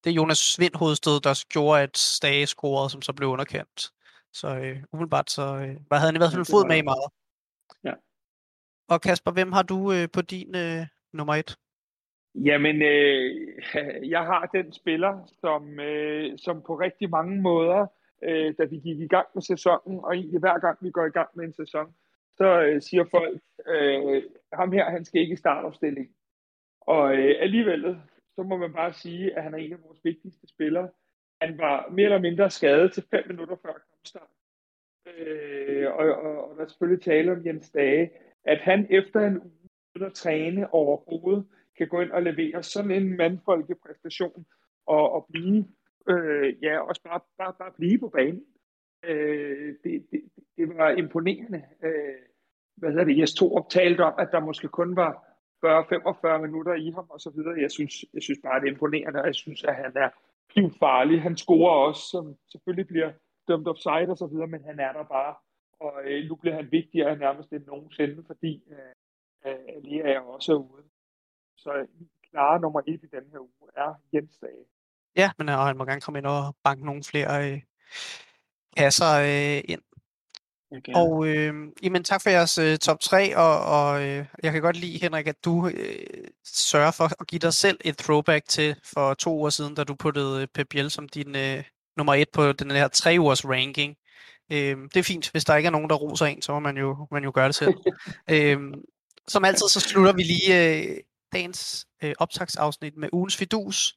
det 0.05 0.11
Jonas 0.11 0.39
Svind 0.39 0.75
hovedsted, 0.75 1.21
der 1.21 1.45
gjorde, 1.49 1.83
at 1.83 1.97
Stage 1.97 2.47
scorede, 2.47 2.91
som 2.91 3.03
så 3.03 3.13
blev 3.13 3.29
underkendt. 3.29 3.91
Så 4.33 4.49
øh, 4.49 4.83
umiddelbart 4.93 5.31
så 5.31 5.43
øh, 5.43 5.77
havde 5.93 6.07
han 6.07 6.15
i 6.15 6.19
hvert 6.19 6.33
fald 6.33 6.51
fod 6.51 6.69
med 6.69 6.77
i 6.77 6.83
meget. 6.83 7.11
Ja. 7.85 7.93
Og 8.89 9.01
Kasper, 9.01 9.31
hvem 9.31 9.53
har 9.53 9.63
du 9.63 9.93
øh, 9.93 10.09
på 10.13 10.23
din 10.23 10.57
øh, 10.57 10.87
nummer 11.13 11.35
et? 11.35 11.57
Jamen, 12.35 12.83
øh, 12.83 13.31
jeg 14.15 14.21
har 14.21 14.47
den 14.47 14.73
spiller, 14.73 15.33
som, 15.41 15.81
øh, 15.81 16.39
som 16.39 16.63
på 16.67 16.75
rigtig 16.75 17.11
mange 17.11 17.43
måder, 17.43 17.87
øh, 18.23 18.55
da 18.59 18.65
vi 18.65 18.77
gik 18.77 19.01
i 19.01 19.07
gang 19.07 19.27
med 19.35 19.43
sæsonen, 19.43 20.01
og 20.05 20.15
egentlig 20.15 20.41
hver 20.41 20.59
gang 20.59 20.79
vi 20.81 20.91
går 20.91 21.07
i 21.07 21.11
gang 21.11 21.29
med 21.35 21.45
en 21.45 21.53
sæson, 21.53 21.95
så 22.37 22.63
øh, 22.63 22.83
siger 22.83 23.05
folk, 23.11 23.41
øh, 23.67 24.23
ham 24.53 24.73
her, 24.73 24.91
han 24.91 25.05
skal 25.05 25.21
ikke 25.21 25.33
i 25.33 25.37
startopstilling. 25.37 26.11
Og 26.81 27.15
øh, 27.15 27.35
alligevel, 27.41 28.01
så 28.35 28.43
må 28.43 28.57
man 28.57 28.73
bare 28.73 28.93
sige, 28.93 29.37
at 29.37 29.43
han 29.43 29.55
er 29.55 29.59
en 29.59 29.73
af 29.73 29.83
vores 29.83 30.05
vigtigste 30.05 30.47
spillere. 30.49 30.89
Han 31.41 31.59
var 31.59 31.89
mere 31.91 32.05
eller 32.05 32.21
mindre 32.21 32.51
skadet 32.51 32.93
til 32.93 33.05
fem 33.11 33.25
minutter 33.29 33.57
før 33.63 33.73
kampstart. 33.73 34.29
Øh, 35.07 35.93
og, 35.93 36.07
og, 36.15 36.51
og 36.51 36.57
der 36.57 36.63
er 36.63 36.69
selvfølgelig 36.69 37.05
tale 37.05 37.33
om 37.33 37.47
Jens 37.47 37.71
Dage, 37.71 38.11
at 38.45 38.61
han 38.61 38.87
efter 38.91 39.21
en 39.21 39.41
uge 39.43 40.07
at 40.07 40.13
træne 40.13 40.75
overhovedet, 40.75 41.47
kan 41.79 41.89
gå 41.89 42.01
ind 42.01 42.11
og 42.11 42.23
levere 42.23 42.63
sådan 42.63 42.91
en 42.91 43.17
mandfolkepræstation 43.17 44.47
og, 44.87 45.13
og 45.13 45.27
blive, 45.33 45.69
øh, 46.09 46.63
ja, 46.63 46.79
også 46.81 47.03
bare, 47.03 47.21
bare, 47.39 47.55
bare 47.59 47.73
blive 47.77 47.99
på 47.99 48.09
banen. 48.09 48.45
Øh, 49.05 49.75
det, 49.85 50.07
det, 50.11 50.23
det 50.57 50.77
var 50.77 50.91
imponerende. 50.91 51.63
Øh, 51.83 52.23
hvad 52.77 52.91
hedder 52.91 53.05
det, 53.05 53.19
Jes 53.19 53.35
Torup 53.35 53.69
talte 53.71 54.01
om, 54.01 54.15
at 54.19 54.29
der 54.33 54.41
måske 54.41 54.69
kun 54.69 54.97
var 54.97 55.13
40-45 55.67 56.39
minutter 56.47 56.75
i 56.75 56.91
ham 56.91 57.07
og 57.11 57.21
så 57.21 57.31
videre. 57.31 57.61
Jeg 57.61 57.71
synes, 57.71 58.05
jeg 58.15 58.23
synes 58.23 58.41
bare, 58.45 58.61
det 58.61 58.67
er 58.69 58.73
imponerende, 58.73 59.21
og 59.21 59.27
jeg 59.27 59.35
synes, 59.35 59.65
at 59.65 59.75
han 59.75 59.93
er 59.97 60.09
farlig. 60.85 61.23
Han 61.23 61.37
scorer 61.37 61.87
også, 61.89 62.03
som 62.11 62.37
selvfølgelig 62.53 62.87
bliver 62.87 63.13
dømt 63.49 63.69
offside 63.69 64.11
og 64.11 64.19
så 64.19 64.27
videre, 64.27 64.47
men 64.47 64.65
han 64.65 64.81
er 64.81 64.93
der 64.93 65.05
bare. 65.05 65.35
Og 65.81 65.93
øh, 66.05 66.29
nu 66.29 66.35
bliver 66.35 66.55
han 66.55 66.73
vigtigere 66.73 67.17
nærmest 67.17 67.53
end 67.53 67.67
nogensinde, 67.67 68.25
fordi 68.27 68.63
øh, 68.71 68.93
øh, 69.47 69.83
lige 69.83 70.03
er 70.03 70.11
jeg 70.11 70.23
også 70.23 70.55
ude. 70.55 70.85
Så 71.57 71.75
øh, 71.75 71.89
klare 72.31 72.61
nummer 72.61 72.81
et 72.87 73.03
i 73.03 73.07
den 73.07 73.25
her 73.33 73.39
uge 73.39 73.69
er 73.77 73.95
Jens 74.13 74.39
Dage. 74.39 74.65
Ja, 75.17 75.31
men 75.39 75.49
øh, 75.49 75.59
han 75.59 75.77
må 75.79 75.85
gerne 75.85 76.01
komme 76.01 76.19
ind 76.19 76.27
og 76.27 76.57
banke 76.65 76.87
nogle 76.87 77.05
flere 77.05 77.53
øh, 77.53 77.61
kasser 78.77 79.13
øh, 79.15 79.63
ind. 79.65 79.81
Og 80.95 81.27
øh, 81.27 81.55
jamen, 81.83 82.05
tak 82.05 82.23
for 82.23 82.31
jeres 82.31 82.59
øh, 82.59 82.79
top 82.79 83.01
3, 83.01 83.37
og, 83.37 83.61
og 83.61 84.03
øh, 84.03 84.27
jeg 84.43 84.53
kan 84.53 84.63
godt 84.63 84.77
lide, 84.77 84.99
Henrik, 84.99 85.27
at 85.27 85.45
du 85.45 85.69
øh, 85.69 86.29
sørger 86.45 86.91
for 86.91 87.05
at 87.21 87.27
give 87.27 87.39
dig 87.39 87.53
selv 87.55 87.79
et 87.85 87.97
throwback 87.97 88.49
til 88.49 88.77
for 88.85 89.15
to 89.15 89.37
uger 89.37 89.51
siden, 89.51 89.75
da 89.75 89.85
du 89.85 89.95
puttede 89.95 90.43
øh, 90.43 90.49
Pep 90.55 90.67
Biel 90.71 90.91
som 90.91 91.09
din 91.09 91.37
øh, 91.37 91.65
nummer 91.97 92.15
et 92.15 92.29
på 92.33 92.53
den 92.53 92.71
her 92.71 92.89
tre 92.89 93.17
ugers 93.19 93.45
ranking. 93.45 93.97
Øh, 94.53 94.77
det 94.95 94.97
er 94.97 95.03
fint, 95.03 95.31
hvis 95.31 95.45
der 95.45 95.57
ikke 95.57 95.67
er 95.67 95.71
nogen, 95.71 95.91
der 95.91 95.97
roser 95.97 96.27
en, 96.27 96.43
så 96.43 96.53
må 96.53 96.59
man 96.59 96.77
jo, 96.77 97.07
man 97.11 97.25
jo 97.25 97.33
gøre 97.35 97.47
det 97.47 97.55
selv. 97.55 97.75
øh, 98.31 98.59
som 99.29 99.45
altid, 99.45 99.69
så 99.69 99.81
slutter 99.81 100.13
vi 100.13 100.23
lige 100.23 100.79
øh, 100.79 100.97
dagens 101.33 101.87
øh, 102.03 102.15
optagsafsnit 102.19 102.97
med 102.97 103.09
ugens 103.13 103.37
fidus, 103.37 103.95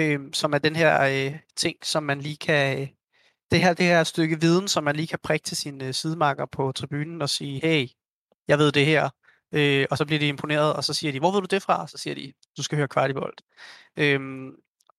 øh, 0.00 0.20
som 0.32 0.52
er 0.52 0.58
den 0.58 0.76
her 0.76 1.02
øh, 1.02 1.38
ting, 1.56 1.76
som 1.82 2.02
man 2.02 2.20
lige 2.20 2.36
kan... 2.36 2.80
Øh, 2.80 2.88
det 3.50 3.60
her, 3.60 3.74
det 3.74 3.86
her 3.86 4.04
stykke 4.04 4.40
viden, 4.40 4.68
som 4.68 4.84
man 4.84 4.96
lige 4.96 5.06
kan 5.06 5.18
prikke 5.22 5.44
til 5.44 5.56
sine 5.56 5.86
øh, 5.86 5.94
sidemarker 5.94 6.46
på 6.46 6.72
tribunen 6.72 7.22
og 7.22 7.28
sige, 7.28 7.60
hey, 7.60 7.88
jeg 8.48 8.58
ved 8.58 8.72
det 8.72 8.86
her, 8.86 9.08
øh, 9.52 9.86
og 9.90 9.98
så 9.98 10.06
bliver 10.06 10.18
de 10.18 10.28
imponeret, 10.28 10.74
og 10.74 10.84
så 10.84 10.94
siger 10.94 11.12
de, 11.12 11.18
hvor 11.18 11.32
ved 11.32 11.40
du 11.40 11.46
det 11.50 11.62
fra? 11.62 11.82
Og 11.82 11.88
så 11.88 11.98
siger 11.98 12.14
de, 12.14 12.32
du 12.56 12.62
skal 12.62 12.76
høre 12.76 12.88
kvartibolt. 12.88 13.42
Øhm, 13.96 14.50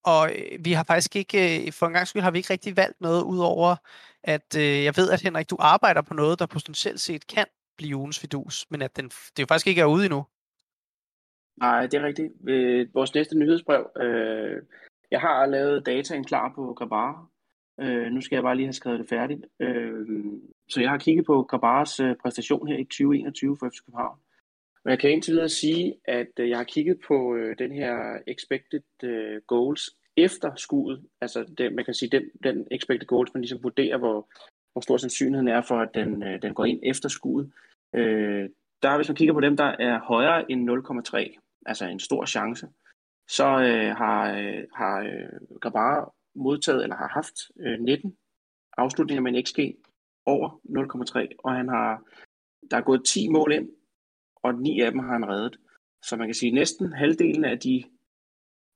og 0.04 0.32
øh, 0.36 0.66
vi 0.66 0.72
har 0.72 0.84
faktisk 0.84 1.16
ikke, 1.16 1.66
øh, 1.66 1.74
for 1.74 1.88
en 1.88 1.94
gang 1.94 2.08
skyld 2.08 2.22
har 2.22 2.32
vi 2.32 2.38
ikke 2.38 2.54
rigtig 2.54 2.78
valgt 2.78 3.02
noget, 3.02 3.24
udover 3.24 3.76
at 4.24 4.56
øh, 4.58 4.84
jeg 4.84 4.98
ved, 4.98 5.12
at 5.12 5.22
Henrik, 5.22 5.50
du 5.50 5.58
arbejder 5.60 6.02
på 6.02 6.14
noget, 6.14 6.40
der 6.40 6.46
potentielt 6.46 7.00
set 7.00 7.28
kan 7.28 7.46
blive 7.78 7.98
ugens 7.98 8.20
fidus, 8.20 8.66
men 8.70 8.82
at 8.82 8.96
den, 8.96 9.06
det 9.06 9.40
jo 9.40 9.46
faktisk 9.46 9.68
ikke 9.68 9.82
er 9.82 9.86
ude 9.86 10.06
endnu. 10.06 10.26
Nej, 11.58 11.82
det 11.82 11.94
er 11.94 12.04
rigtigt. 12.04 12.34
Øh, 12.48 12.88
vores 12.94 13.14
næste 13.14 13.38
nyhedsbrev, 13.38 13.90
øh, 14.02 14.62
jeg 15.12 15.22
har 15.22 15.46
lavet 15.46 15.86
dataen 15.86 16.24
klar 16.24 16.52
på 16.56 16.74
Grabar, 16.74 17.30
Øh, 17.82 18.12
nu 18.12 18.22
skal 18.22 18.36
jeg 18.36 18.44
bare 18.44 18.56
lige 18.56 18.66
have 18.66 18.74
skrevet 18.74 19.00
det 19.00 19.10
færdigt. 19.10 19.46
Øh, 19.60 20.08
så 20.70 20.82
jeg 20.82 20.90
har 20.90 20.98
kigget 20.98 21.26
på 21.26 21.44
Grabares 21.44 22.00
øh, 22.00 22.16
præstation 22.16 22.68
her 22.68 22.78
i 22.78 22.84
2021 22.84 23.58
for 23.60 23.70
FC 23.70 23.86
København. 23.86 24.18
Og 24.86 24.92
jeg 24.92 25.00
kan 25.00 25.12
indtil 25.12 25.34
videre 25.34 25.50
sige, 25.50 25.96
at 26.06 26.32
øh, 26.40 26.50
jeg 26.50 26.58
har 26.58 26.64
kigget 26.64 26.98
på 27.08 27.36
øh, 27.36 27.56
den 27.60 27.72
her 27.72 28.20
expected 28.28 28.82
øh, 29.04 29.42
goals 29.48 29.90
efter 30.18 30.56
skuddet. 30.56 31.04
Altså 31.22 31.46
det, 31.58 31.74
man 31.74 31.86
kan 31.86 31.94
sige, 31.94 32.10
den, 32.10 32.24
den 32.44 32.68
expected 32.72 33.08
goals, 33.08 33.34
man 33.34 33.42
ligesom 33.42 33.64
vurderer, 33.64 33.98
hvor, 33.98 34.30
hvor 34.72 34.82
stor 34.82 34.98
sandsynligheden 34.98 35.48
er 35.48 35.62
for, 35.62 35.80
at 35.80 35.90
den, 35.94 36.24
øh, 36.24 36.42
den 36.42 36.54
går 36.54 36.66
ind 36.66 36.80
efter 36.84 37.10
skuddet. 37.10 37.52
Øh, 37.96 38.50
der, 38.82 38.96
hvis 38.96 39.10
man 39.10 39.16
kigger 39.16 39.34
på 39.34 39.40
dem, 39.40 39.58
der 39.58 39.76
er 39.80 40.00
højere 40.00 40.52
end 40.52 40.70
0,3, 40.70 41.62
altså 41.66 41.86
en 41.86 42.00
stor 42.00 42.26
chance, 42.26 42.68
så 43.30 43.46
øh, 43.46 43.96
har, 43.96 44.32
øh, 44.32 44.64
har 44.76 44.96
øh, 45.00 46.08
modtaget 46.36 46.84
eller 46.84 46.96
har 46.96 47.08
haft 47.08 47.36
øh, 47.60 47.80
19 47.80 48.18
afslutninger 48.78 49.22
med 49.22 49.34
en 49.34 49.46
XG 49.46 49.60
over 50.26 50.50
0,3, 50.50 51.36
og 51.44 51.56
han 51.56 51.68
har, 51.70 52.04
der 52.72 52.78
er 52.78 52.82
gået 52.82 53.06
10 53.06 53.30
mål 53.30 53.54
ind, 53.54 53.70
og 54.44 54.56
9 54.56 54.82
af 54.82 54.92
dem 54.92 55.00
har 55.00 55.12
han 55.12 55.30
reddet. 55.30 55.58
Så 56.04 56.16
man 56.16 56.28
kan 56.28 56.36
sige, 56.36 56.50
at 56.50 56.54
næsten 56.54 56.94
halvdelen 56.94 57.46
af 57.46 57.60
de 57.60 57.84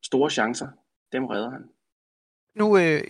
store 0.04 0.30
chancer, 0.30 0.68
dem 1.12 1.26
redder 1.26 1.50
han. 1.52 1.70
Nu 2.56 2.78
øh, 2.78 3.04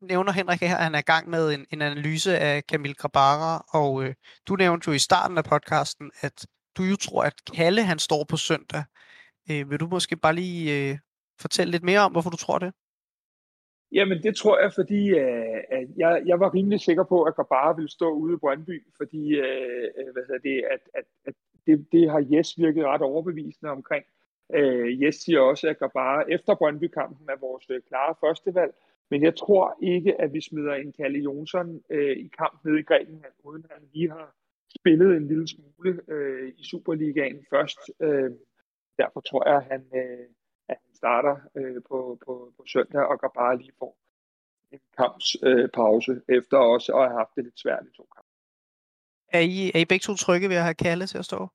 nævner 0.00 0.32
Henrik 0.32 0.60
her, 0.60 0.76
at 0.76 0.84
han 0.84 0.94
er 0.94 0.98
i 0.98 1.10
gang 1.12 1.28
med 1.28 1.54
en, 1.54 1.66
en 1.70 1.82
analyse 1.82 2.38
af 2.38 2.66
Kamil 2.66 2.94
Grabara, 2.94 3.64
og 3.68 4.04
øh, 4.04 4.14
du 4.48 4.56
nævnte 4.56 4.88
jo 4.88 4.94
i 4.94 4.98
starten 4.98 5.38
af 5.38 5.44
podcasten, 5.44 6.10
at 6.20 6.46
du 6.76 6.82
jo 6.82 6.96
tror, 6.96 7.22
at 7.22 7.34
Kalle 7.54 7.82
han 7.82 7.98
står 7.98 8.24
på 8.24 8.36
søndag. 8.36 8.84
Øh, 9.50 9.70
vil 9.70 9.80
du 9.80 9.86
måske 9.86 10.16
bare 10.16 10.34
lige 10.34 10.90
øh, 10.90 10.98
fortælle 11.40 11.70
lidt 11.70 11.82
mere 11.82 12.00
om, 12.00 12.12
hvorfor 12.12 12.30
du 12.30 12.36
tror 12.36 12.58
det? 12.58 12.72
Jamen, 13.92 14.22
det 14.22 14.36
tror 14.36 14.60
jeg, 14.60 14.72
fordi 14.74 15.08
øh, 15.08 15.60
at 15.70 15.88
jeg, 15.96 16.22
jeg 16.26 16.40
var 16.40 16.54
rimelig 16.54 16.80
sikker 16.80 17.04
på, 17.04 17.22
at 17.22 17.36
Gabara 17.36 17.72
ville 17.72 17.90
stå 17.90 18.10
ude 18.10 18.34
i 18.34 18.36
Brøndby, 18.36 18.86
fordi 18.96 19.34
øh, 19.34 19.84
øh 19.98 20.12
hvad 20.12 20.40
det, 20.42 20.64
at, 20.70 20.80
at, 20.94 21.04
at 21.26 21.34
det, 21.66 21.86
det 21.92 22.10
har 22.10 22.26
Jes 22.32 22.58
virket 22.58 22.84
ret 22.84 23.02
overbevisende 23.02 23.70
omkring. 23.70 24.04
Øh, 24.54 25.02
Jes 25.02 25.14
siger 25.14 25.40
også, 25.40 25.68
at 25.68 25.78
Gabara 25.78 26.24
efter 26.28 26.54
Brøndby-kampen 26.54 27.28
er 27.28 27.40
vores 27.40 27.70
øh, 27.70 27.80
klare 27.88 28.14
førstevalg, 28.20 28.72
men 29.10 29.22
jeg 29.22 29.36
tror 29.36 29.76
ikke, 29.82 30.20
at 30.20 30.32
vi 30.32 30.40
smider 30.40 30.74
en 30.74 30.92
Kalle 30.92 31.18
Jonsson 31.18 31.80
øh, 31.90 32.16
i 32.16 32.30
kamp 32.38 32.64
nede 32.64 32.80
i 32.80 32.82
Grækenland, 32.82 33.32
uden 33.44 33.64
at 33.64 33.70
han 33.78 33.88
lige 33.92 34.10
har 34.10 34.34
spillet 34.78 35.16
en 35.16 35.28
lille 35.28 35.48
smule 35.48 36.00
øh, 36.08 36.52
i 36.56 36.64
Superligaen 36.64 37.46
først. 37.50 37.78
Øh, 38.00 38.30
derfor 38.98 39.20
tror 39.20 39.48
jeg, 39.48 39.56
at 39.56 39.64
han, 39.64 39.82
øh, 39.94 40.26
at 40.68 40.76
han 40.84 40.94
starter 40.94 41.36
øh, 41.54 41.82
på, 41.88 42.18
på, 42.24 42.52
på 42.56 42.62
søndag 42.66 43.02
og 43.10 43.20
går 43.20 43.32
bare 43.34 43.58
lige 43.58 43.72
får 43.78 43.96
en 44.72 44.80
kamps 44.98 45.36
øh, 45.42 45.68
efter 46.38 46.56
også 46.56 46.92
at 46.96 47.08
have 47.08 47.18
haft 47.18 47.34
det 47.36 47.44
lidt 47.44 47.60
svært 47.60 47.86
i 47.86 47.96
to 47.96 48.04
kampe. 48.14 48.28
Er 49.28 49.40
I, 49.40 49.70
er 49.74 49.78
I 49.78 49.84
begge 49.84 50.04
to 50.04 50.14
trygge 50.14 50.48
ved 50.48 50.56
at 50.56 50.62
have 50.62 50.74
Kalle 50.74 51.06
til 51.06 51.18
at 51.18 51.24
stå? 51.24 51.48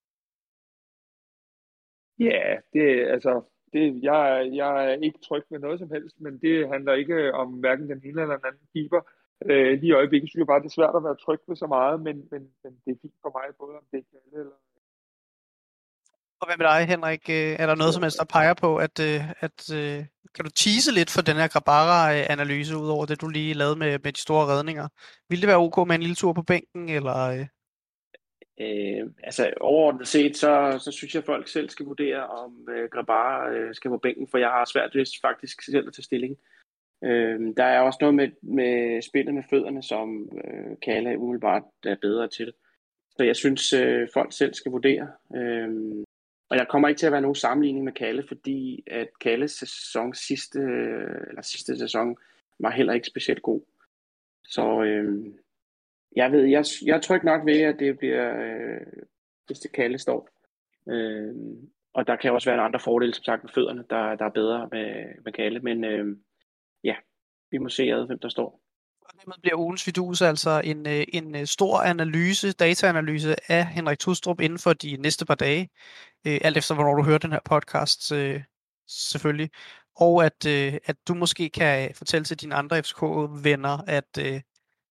Ja, 2.20 2.58
det 2.74 3.08
altså, 3.16 3.42
det, 3.74 4.04
jeg, 4.04 4.50
jeg 4.54 4.86
er 4.86 4.96
ikke 5.08 5.20
tryg 5.20 5.44
ved 5.50 5.60
noget 5.60 5.80
som 5.80 5.92
helst, 5.92 6.22
men 6.22 6.38
det 6.42 6.70
handler 6.70 6.94
ikke 6.94 7.34
om 7.34 7.50
hverken 7.54 7.90
den 7.90 8.02
ene 8.06 8.22
eller 8.22 8.38
den 8.38 8.46
anden 8.46 8.68
keeper. 8.74 9.02
Øh, 9.46 9.80
lige 9.80 9.92
i 9.92 9.98
øjeblikket 10.00 10.30
synes 10.30 10.42
jeg 10.42 10.48
bare, 10.48 10.60
det 10.60 10.66
er 10.66 10.80
svært 10.80 10.96
at 10.96 11.04
være 11.04 11.16
tryg 11.16 11.40
ved 11.48 11.56
så 11.56 11.68
meget, 11.68 12.02
men, 12.02 12.28
men, 12.32 12.42
men 12.64 12.72
det 12.86 12.92
er 12.92 13.02
fint 13.02 13.20
for 13.22 13.32
mig, 13.38 13.56
både 13.60 13.78
om 13.78 13.86
det 13.92 13.98
er 14.00 14.10
Kalle 14.12 14.40
eller 14.44 14.60
og 16.44 16.48
hvad 16.50 16.58
med 16.58 16.68
dig, 16.74 16.88
Henrik? 16.88 17.30
Øh, 17.30 17.56
er 17.62 17.66
der 17.68 17.76
noget 17.76 17.94
som 17.94 18.04
helst, 18.04 18.20
der 18.20 18.34
peger 18.36 18.54
på, 18.54 18.78
at, 18.78 18.96
øh, 19.00 19.22
at 19.46 19.60
øh, 19.80 20.00
kan 20.36 20.46
du 20.46 20.52
tease 20.52 20.92
lidt 20.94 21.12
for 21.12 21.22
den 21.22 21.36
her 21.36 21.48
Grabara-analyse, 21.48 22.78
ud 22.78 22.90
over 22.90 23.06
det, 23.06 23.22
du 23.22 23.28
lige 23.28 23.54
lavede 23.54 23.76
med, 23.76 24.00
med 24.04 24.14
de 24.14 24.22
store 24.22 24.46
redninger? 24.54 24.88
Vil 25.30 25.42
det 25.42 25.48
være 25.48 25.64
ok 25.66 25.78
med 25.88 25.96
en 25.96 26.02
lille 26.02 26.16
tur 26.16 26.34
på 26.34 26.42
bænken, 26.42 26.90
eller... 26.90 27.46
Øh, 28.60 29.06
altså 29.24 29.54
overordnet 29.62 30.08
set, 30.08 30.38
så, 30.38 30.80
så 30.86 30.92
synes 30.92 31.14
jeg, 31.14 31.22
at 31.22 31.26
folk 31.26 31.48
selv 31.48 31.70
skal 31.70 31.86
vurdere, 31.86 32.28
om 32.28 32.52
øh, 32.70 32.90
Grabara 32.90 33.50
øh, 33.50 33.76
skal 33.76 33.90
på 33.90 33.98
bænken, 33.98 34.28
for 34.32 34.38
jeg 34.38 34.50
har 34.50 34.66
svært 34.66 34.96
ved 34.96 35.06
faktisk 35.22 35.62
selv 35.62 35.88
at 35.88 35.94
tage 35.94 36.04
stilling. 36.04 36.38
Øh, 37.04 37.40
der 37.58 37.64
er 37.64 37.80
også 37.80 37.98
noget 38.02 38.16
med, 38.16 38.30
med 38.42 39.02
spillet 39.02 39.34
med 39.34 39.44
fødderne, 39.50 39.84
som 39.84 40.30
øh, 40.44 40.78
Kalle 40.82 41.20
umiddelbart 41.20 41.64
er 41.86 41.96
bedre 42.02 42.28
til. 42.28 42.54
Så 43.18 43.24
jeg 43.24 43.36
synes, 43.36 43.74
øh, 43.74 44.08
folk 44.14 44.34
selv 44.34 44.54
skal 44.54 44.72
vurdere. 44.72 45.08
Øh, 45.36 45.70
og 46.54 46.60
jeg 46.60 46.68
kommer 46.68 46.88
ikke 46.88 47.00
til 47.00 47.06
at 47.06 47.12
være 47.12 47.22
nogen 47.22 47.36
sammenligning 47.36 47.86
med 47.86 47.94
Kalle, 47.94 48.24
fordi 48.28 48.84
at 48.88 49.20
Kalles 49.20 49.52
sæson 49.52 50.14
sidste, 50.14 50.60
eller 51.30 51.42
sidste 51.42 51.78
sæson 51.78 52.18
var 52.60 52.72
heller 52.72 52.94
ikke 52.94 53.08
specielt 53.08 53.42
god. 53.42 53.62
Så 54.44 54.84
øh, 54.84 55.26
jeg 56.16 56.32
ved, 56.32 56.46
jeg, 56.46 56.66
jeg 56.86 56.96
er 56.98 57.02
tryg 57.02 57.24
nok 57.24 57.46
ved, 57.46 57.62
at 57.62 57.80
det 57.80 57.98
bliver, 57.98 58.38
øh, 58.40 58.88
hvis 59.46 59.60
det 59.60 59.72
Kalle 59.72 59.98
står. 59.98 60.30
Øh, 60.90 61.36
og 61.94 62.08
der 62.08 62.16
kan 62.16 62.32
også 62.32 62.50
være 62.50 62.62
andre 62.62 62.80
fordele, 62.80 63.14
som 63.14 63.24
sagt, 63.24 63.44
med 63.44 63.52
fødderne, 63.56 63.86
der, 63.90 64.16
der 64.16 64.26
er 64.26 64.30
bedre 64.30 64.70
med, 64.72 65.06
med 65.26 65.34
Kalle. 65.34 65.60
Men 65.60 65.84
øh, 65.84 66.18
ja, 66.84 66.96
vi 67.52 67.58
må 67.58 67.70
se, 67.70 67.84
ad, 67.84 68.06
hvem 68.06 68.20
der 68.20 68.30
står. 68.30 68.63
Og 69.28 69.34
bliver 69.42 69.56
ugens 69.56 69.88
vidus 69.88 70.22
altså 70.22 70.62
en, 70.64 70.88
øh, 70.88 71.06
en 71.14 71.36
øh, 71.36 71.48
stor 71.48 71.80
analyse, 71.80 72.52
dataanalyse 72.52 73.52
af 73.52 73.66
Henrik 73.68 74.00
Tustrup 74.00 74.40
inden 74.40 74.60
for 74.60 74.74
de 74.74 74.98
næste 74.98 75.26
par 75.26 75.36
dage. 75.36 75.70
Øh, 76.28 76.40
alt 76.44 76.58
efter, 76.58 76.76
hvornår 76.76 76.96
du 76.96 77.04
hører 77.04 77.18
den 77.18 77.32
her 77.32 77.40
podcast, 77.46 78.12
øh, 78.12 78.44
selvfølgelig. 78.88 79.50
Og 79.96 80.26
at, 80.26 80.46
at 80.86 80.96
du 81.08 81.14
måske 81.14 81.50
kan 81.50 81.96
fortælle 81.96 82.26
til 82.26 82.42
dine 82.42 82.56
andre 82.56 82.84
FCK-venner, 82.84 83.78
at 83.88 84.42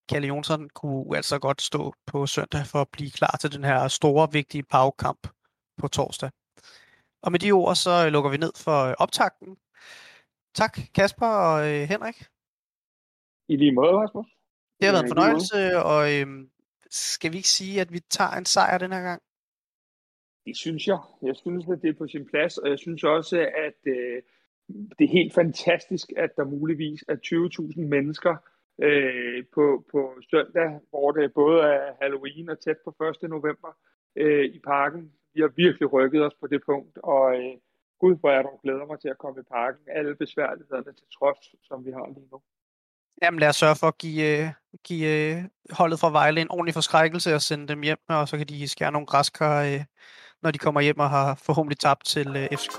Kalle 0.09 0.27
Jonsson 0.27 0.69
kunne 0.69 1.17
altså 1.17 1.39
godt 1.39 1.61
stå 1.61 1.93
på 2.05 2.27
søndag 2.27 2.65
for 2.65 2.81
at 2.81 2.87
blive 2.91 3.11
klar 3.11 3.37
til 3.41 3.51
den 3.51 3.63
her 3.63 3.87
store, 3.87 4.31
vigtige 4.31 4.63
pagkamp 4.63 5.27
på 5.77 5.87
torsdag. 5.87 6.29
Og 7.23 7.31
med 7.31 7.39
de 7.39 7.51
ord, 7.51 7.75
så 7.75 8.09
lukker 8.09 8.29
vi 8.29 8.37
ned 8.37 8.51
for 8.55 8.95
optakten. 8.99 9.57
Tak 10.55 10.79
Kasper 10.95 11.27
og 11.27 11.87
Henrik. 11.87 12.32
I 13.47 13.55
lige 13.55 13.71
måde, 13.71 13.91
Rasmus. 13.91 14.27
Det 14.79 14.87
har 14.87 14.93
været 14.93 15.03
en 15.03 15.09
fornøjelse, 15.09 15.83
og 15.91 16.01
øhm, 16.13 16.49
skal 16.89 17.31
vi 17.31 17.37
ikke 17.37 17.49
sige, 17.49 17.81
at 17.81 17.93
vi 17.93 17.99
tager 17.99 18.31
en 18.31 18.45
sejr 18.45 18.77
den 18.77 18.91
her 18.91 19.01
gang? 19.01 19.21
Det 20.45 20.57
synes 20.57 20.87
jeg. 20.87 20.99
Jeg 21.21 21.35
synes, 21.35 21.65
at 21.71 21.81
det 21.81 21.89
er 21.89 21.93
på 21.97 22.07
sin 22.07 22.25
plads, 22.25 22.57
og 22.57 22.69
jeg 22.69 22.79
synes 22.79 23.03
også, 23.03 23.37
at 23.67 23.79
øh, 23.85 24.21
det 24.97 25.05
er 25.05 25.17
helt 25.19 25.33
fantastisk, 25.33 26.07
at 26.17 26.35
der 26.37 26.45
muligvis 26.45 27.03
er 27.07 27.15
20.000 27.15 27.81
mennesker 27.81 28.35
øh, 28.81 29.45
på, 29.53 29.85
på 29.91 30.13
søndag, 30.31 30.79
hvor 30.89 31.11
det 31.11 31.33
både 31.33 31.61
er 31.61 31.93
Halloween 32.01 32.49
og 32.49 32.59
tæt 32.59 32.77
på 32.85 33.05
1. 33.23 33.29
november 33.29 33.77
øh, 34.15 34.45
i 34.45 34.59
parken. 34.59 35.11
Vi 35.33 35.41
har 35.41 35.51
virkelig 35.55 35.93
rykket 35.93 36.25
os 36.25 36.33
på 36.41 36.47
det 36.47 36.61
punkt, 36.65 36.97
og 36.97 37.35
øh, 37.35 37.57
gud 37.99 38.15
hvor 38.19 38.31
jeg 38.31 38.43
dog 38.43 38.59
glæder 38.63 38.85
mig 38.85 38.99
til 38.99 39.09
at 39.09 39.17
komme 39.17 39.41
i 39.41 39.43
parken. 39.43 39.83
Alle 39.87 40.15
besværlighederne 40.15 40.93
til 40.93 41.07
trods, 41.17 41.55
som 41.67 41.85
vi 41.85 41.91
har 41.91 42.07
lige 42.07 42.27
nu. 42.31 42.41
Jamen 43.21 43.39
lad 43.39 43.49
os 43.49 43.55
sørge 43.55 43.75
for 43.75 43.87
at 43.87 43.97
give, 43.97 44.27
øh, 44.27 44.49
give 44.83 45.07
øh, 45.07 45.43
holdet 45.71 45.99
fra 45.99 46.09
Vejle 46.09 46.41
en 46.41 46.51
ordentlig 46.51 46.73
forskrækkelse 46.73 47.35
og 47.35 47.41
sende 47.41 47.67
dem 47.67 47.81
hjem, 47.81 47.97
og 48.09 48.27
så 48.27 48.37
kan 48.37 48.47
de 48.47 48.67
skære 48.67 48.91
nogle 48.91 49.07
græskar, 49.07 49.61
øh, 49.63 49.83
når 50.43 50.51
de 50.51 50.57
kommer 50.57 50.81
hjem 50.81 50.99
og 50.99 51.09
har 51.09 51.35
forhåbentlig 51.35 51.79
tabt 51.79 52.05
til 52.05 52.47
FCK. 52.51 52.77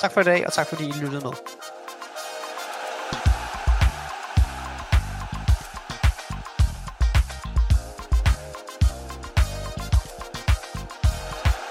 Tak 0.00 0.12
for 0.12 0.20
i 0.20 0.24
dag, 0.24 0.46
og 0.46 0.52
tak 0.52 0.66
fordi 0.66 0.84
I 0.84 0.92
lyttede 0.92 1.24
med. 1.24 1.32